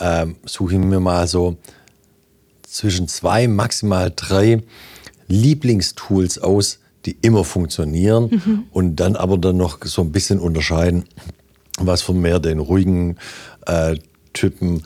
ähm, 0.00 0.36
suche 0.44 0.74
ich 0.74 0.80
mir 0.80 1.00
mal 1.00 1.26
so 1.26 1.56
zwischen 2.62 3.08
zwei, 3.08 3.48
maximal 3.48 4.12
drei 4.14 4.62
Lieblingstools 5.28 6.38
aus, 6.38 6.80
die 7.06 7.16
immer 7.22 7.44
funktionieren 7.44 8.66
und 8.72 8.96
dann 8.96 9.16
aber 9.16 9.38
dann 9.38 9.56
noch 9.56 9.78
so 9.84 10.02
ein 10.02 10.12
bisschen 10.12 10.40
unterscheiden, 10.40 11.04
was 11.78 12.02
für 12.02 12.14
mehr 12.14 12.40
den 12.40 12.58
ruhigen 12.58 13.16
äh, 13.66 13.96
Typen, 14.32 14.82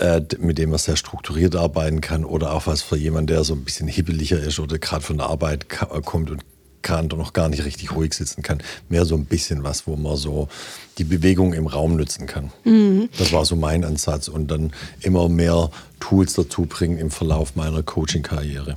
äh, 0.00 0.22
mit 0.38 0.58
dem 0.58 0.70
man 0.70 0.78
sehr 0.78 0.96
strukturiert 0.96 1.56
arbeiten 1.56 2.00
kann 2.00 2.24
oder 2.24 2.52
auch 2.52 2.66
was 2.66 2.82
für 2.82 2.96
jemanden, 2.96 3.28
der 3.28 3.44
so 3.44 3.54
ein 3.54 3.64
bisschen 3.64 3.88
hibbeliger 3.88 4.38
ist 4.38 4.58
oder 4.58 4.78
gerade 4.78 5.02
von 5.04 5.18
der 5.18 5.26
Arbeit 5.26 5.68
ka- 5.68 5.86
kommt 6.00 6.30
und 6.30 6.42
kann 6.82 7.10
und 7.10 7.18
noch 7.18 7.32
gar 7.32 7.48
nicht 7.48 7.64
richtig 7.64 7.92
ruhig 7.96 8.12
sitzen 8.12 8.42
kann. 8.42 8.58
Mehr 8.90 9.06
so 9.06 9.14
ein 9.14 9.24
bisschen 9.24 9.64
was, 9.64 9.86
wo 9.86 9.96
man 9.96 10.16
so 10.18 10.48
die 10.98 11.04
Bewegung 11.04 11.54
im 11.54 11.66
Raum 11.66 11.96
nützen 11.96 12.26
kann. 12.26 12.52
Das 13.18 13.32
war 13.32 13.46
so 13.46 13.56
mein 13.56 13.84
Ansatz 13.84 14.28
und 14.28 14.50
dann 14.50 14.70
immer 15.00 15.30
mehr 15.30 15.70
Tools 15.98 16.34
dazu 16.34 16.66
bringen 16.66 16.98
im 16.98 17.10
Verlauf 17.10 17.56
meiner 17.56 17.82
Coaching-Karriere. 17.82 18.76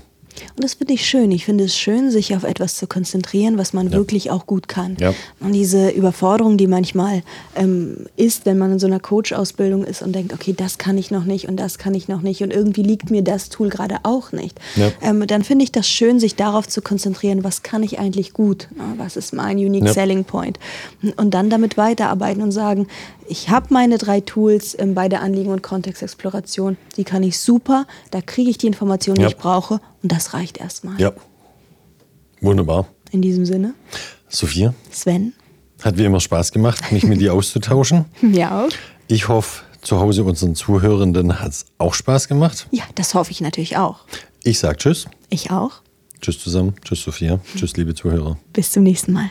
Und 0.56 0.64
das 0.64 0.76
finde 0.76 0.94
ich 0.94 1.06
schön. 1.06 1.32
Ich 1.32 1.46
finde 1.46 1.64
es 1.66 1.76
schön, 1.78 2.12
sich 2.12 2.36
auf 2.36 2.44
etwas 2.44 2.76
zu 2.76 2.88
konzentrieren, 2.88 3.58
was 3.58 3.74
man 3.74 3.92
wirklich 3.92 4.32
auch 4.32 4.46
gut 4.46 4.68
kann. 4.68 4.98
Ja. 5.00 5.14
Und 5.40 5.54
diese 5.54 5.90
Überforderung, 5.90 6.58
die 6.58 6.68
manchmal 6.68 7.24
ähm, 7.56 8.06
ist, 8.16 8.46
wenn 8.46 8.58
man 8.58 8.74
in 8.74 8.80
so 8.80 8.88
einer 8.88 9.00
Coach-Ausbildung 9.00 9.84
ist 9.84 10.02
und 10.02 10.14
denkt, 10.14 10.34
okay, 10.34 10.54
das 10.56 10.78
kann 10.78 10.98
ich 10.98 11.12
noch 11.12 11.24
nicht 11.26 11.48
und 11.48 11.58
das 11.58 11.78
kann 11.78 11.94
ich 11.94 12.08
noch 12.08 12.22
nicht 12.22 12.42
und 12.44 12.52
irgendwie 12.52 12.84
liegt 12.84 13.10
mir 13.12 13.22
das 13.22 13.50
Tool 13.50 13.70
gerade 13.70 13.98
auch 14.04 14.32
nicht. 14.32 14.60
Ja. 14.76 14.92
Ähm, 15.02 15.26
dann 15.28 15.44
finde 15.44 15.64
ich 15.64 15.72
das 15.72 15.88
schön, 15.88 16.20
sich 16.20 16.36
darauf 16.36 16.68
zu 16.68 16.82
konzentrieren, 16.82 17.44
was 17.44 17.64
kann 17.64 17.84
ich 17.84 18.00
eigentlich 18.00 18.34
gut? 18.34 18.68
Na, 18.76 18.94
Was 18.98 19.18
ist 19.18 19.34
mein 19.34 19.58
Unique 19.58 19.86
Ja. 19.86 19.94
Selling 19.94 20.24
Point? 20.24 20.60
Und 21.18 21.34
dann 21.34 21.50
damit 21.50 21.78
weiterarbeiten 21.78 22.42
und 22.42 22.52
sagen, 22.52 22.88
ich 23.30 23.50
habe 23.50 23.68
meine 23.72 23.98
drei 23.98 24.22
Tools 24.22 24.76
ähm, 24.80 24.94
bei 24.94 25.10
der 25.10 25.22
Anliegen- 25.22 25.52
und 25.52 25.62
Kontextexploration, 25.64 26.78
die 26.96 27.04
kann 27.04 27.24
ich 27.24 27.40
super, 27.40 27.86
da 28.12 28.22
kriege 28.22 28.50
ich 28.50 28.58
die 28.58 28.68
Informationen, 28.68 29.16
die 29.18 29.22
Ja. 29.24 29.28
ich 29.30 29.38
brauche 29.38 29.82
und 30.04 30.12
das 30.12 30.34
reicht 30.34 30.58
erstmal. 30.58 31.00
Ja, 31.00 31.12
wunderbar. 32.42 32.88
In 33.12 33.22
diesem 33.22 33.46
Sinne, 33.46 33.74
Sophia, 34.30 34.74
Sven. 34.92 35.34
hat 35.82 35.98
wie 35.98 36.04
immer 36.06 36.20
Spaß 36.20 36.52
gemacht, 36.52 36.92
mich 36.92 37.04
mit 37.04 37.22
dir 37.22 37.34
auszutauschen. 37.34 38.06
Ja 38.22 38.66
auch. 38.66 38.70
Ich 39.08 39.28
hoffe, 39.30 39.64
zu 39.82 40.00
Hause 40.00 40.24
unseren 40.24 40.56
Zuhörenden 40.56 41.40
hat 41.40 41.52
es 41.52 41.66
auch 41.78 41.94
Spaß 41.94 42.28
gemacht. 42.28 42.68
Ja, 42.72 42.84
das 42.96 43.14
hoffe 43.14 43.32
ich 43.32 43.40
natürlich 43.42 43.78
auch. 43.78 44.00
Ich 44.44 44.60
sage 44.60 44.78
Tschüss. 44.78 45.06
Ich 45.30 45.52
auch. 45.52 45.82
Tschüss 46.22 46.40
zusammen. 46.40 46.76
Tschüss, 46.84 47.04
Sophia. 47.04 47.40
Tschüss, 47.56 47.78
liebe 47.78 47.94
Zuhörer. 47.96 48.38
Bis 48.52 48.72
zum 48.72 48.84
nächsten 48.84 49.14
Mal. 49.14 49.30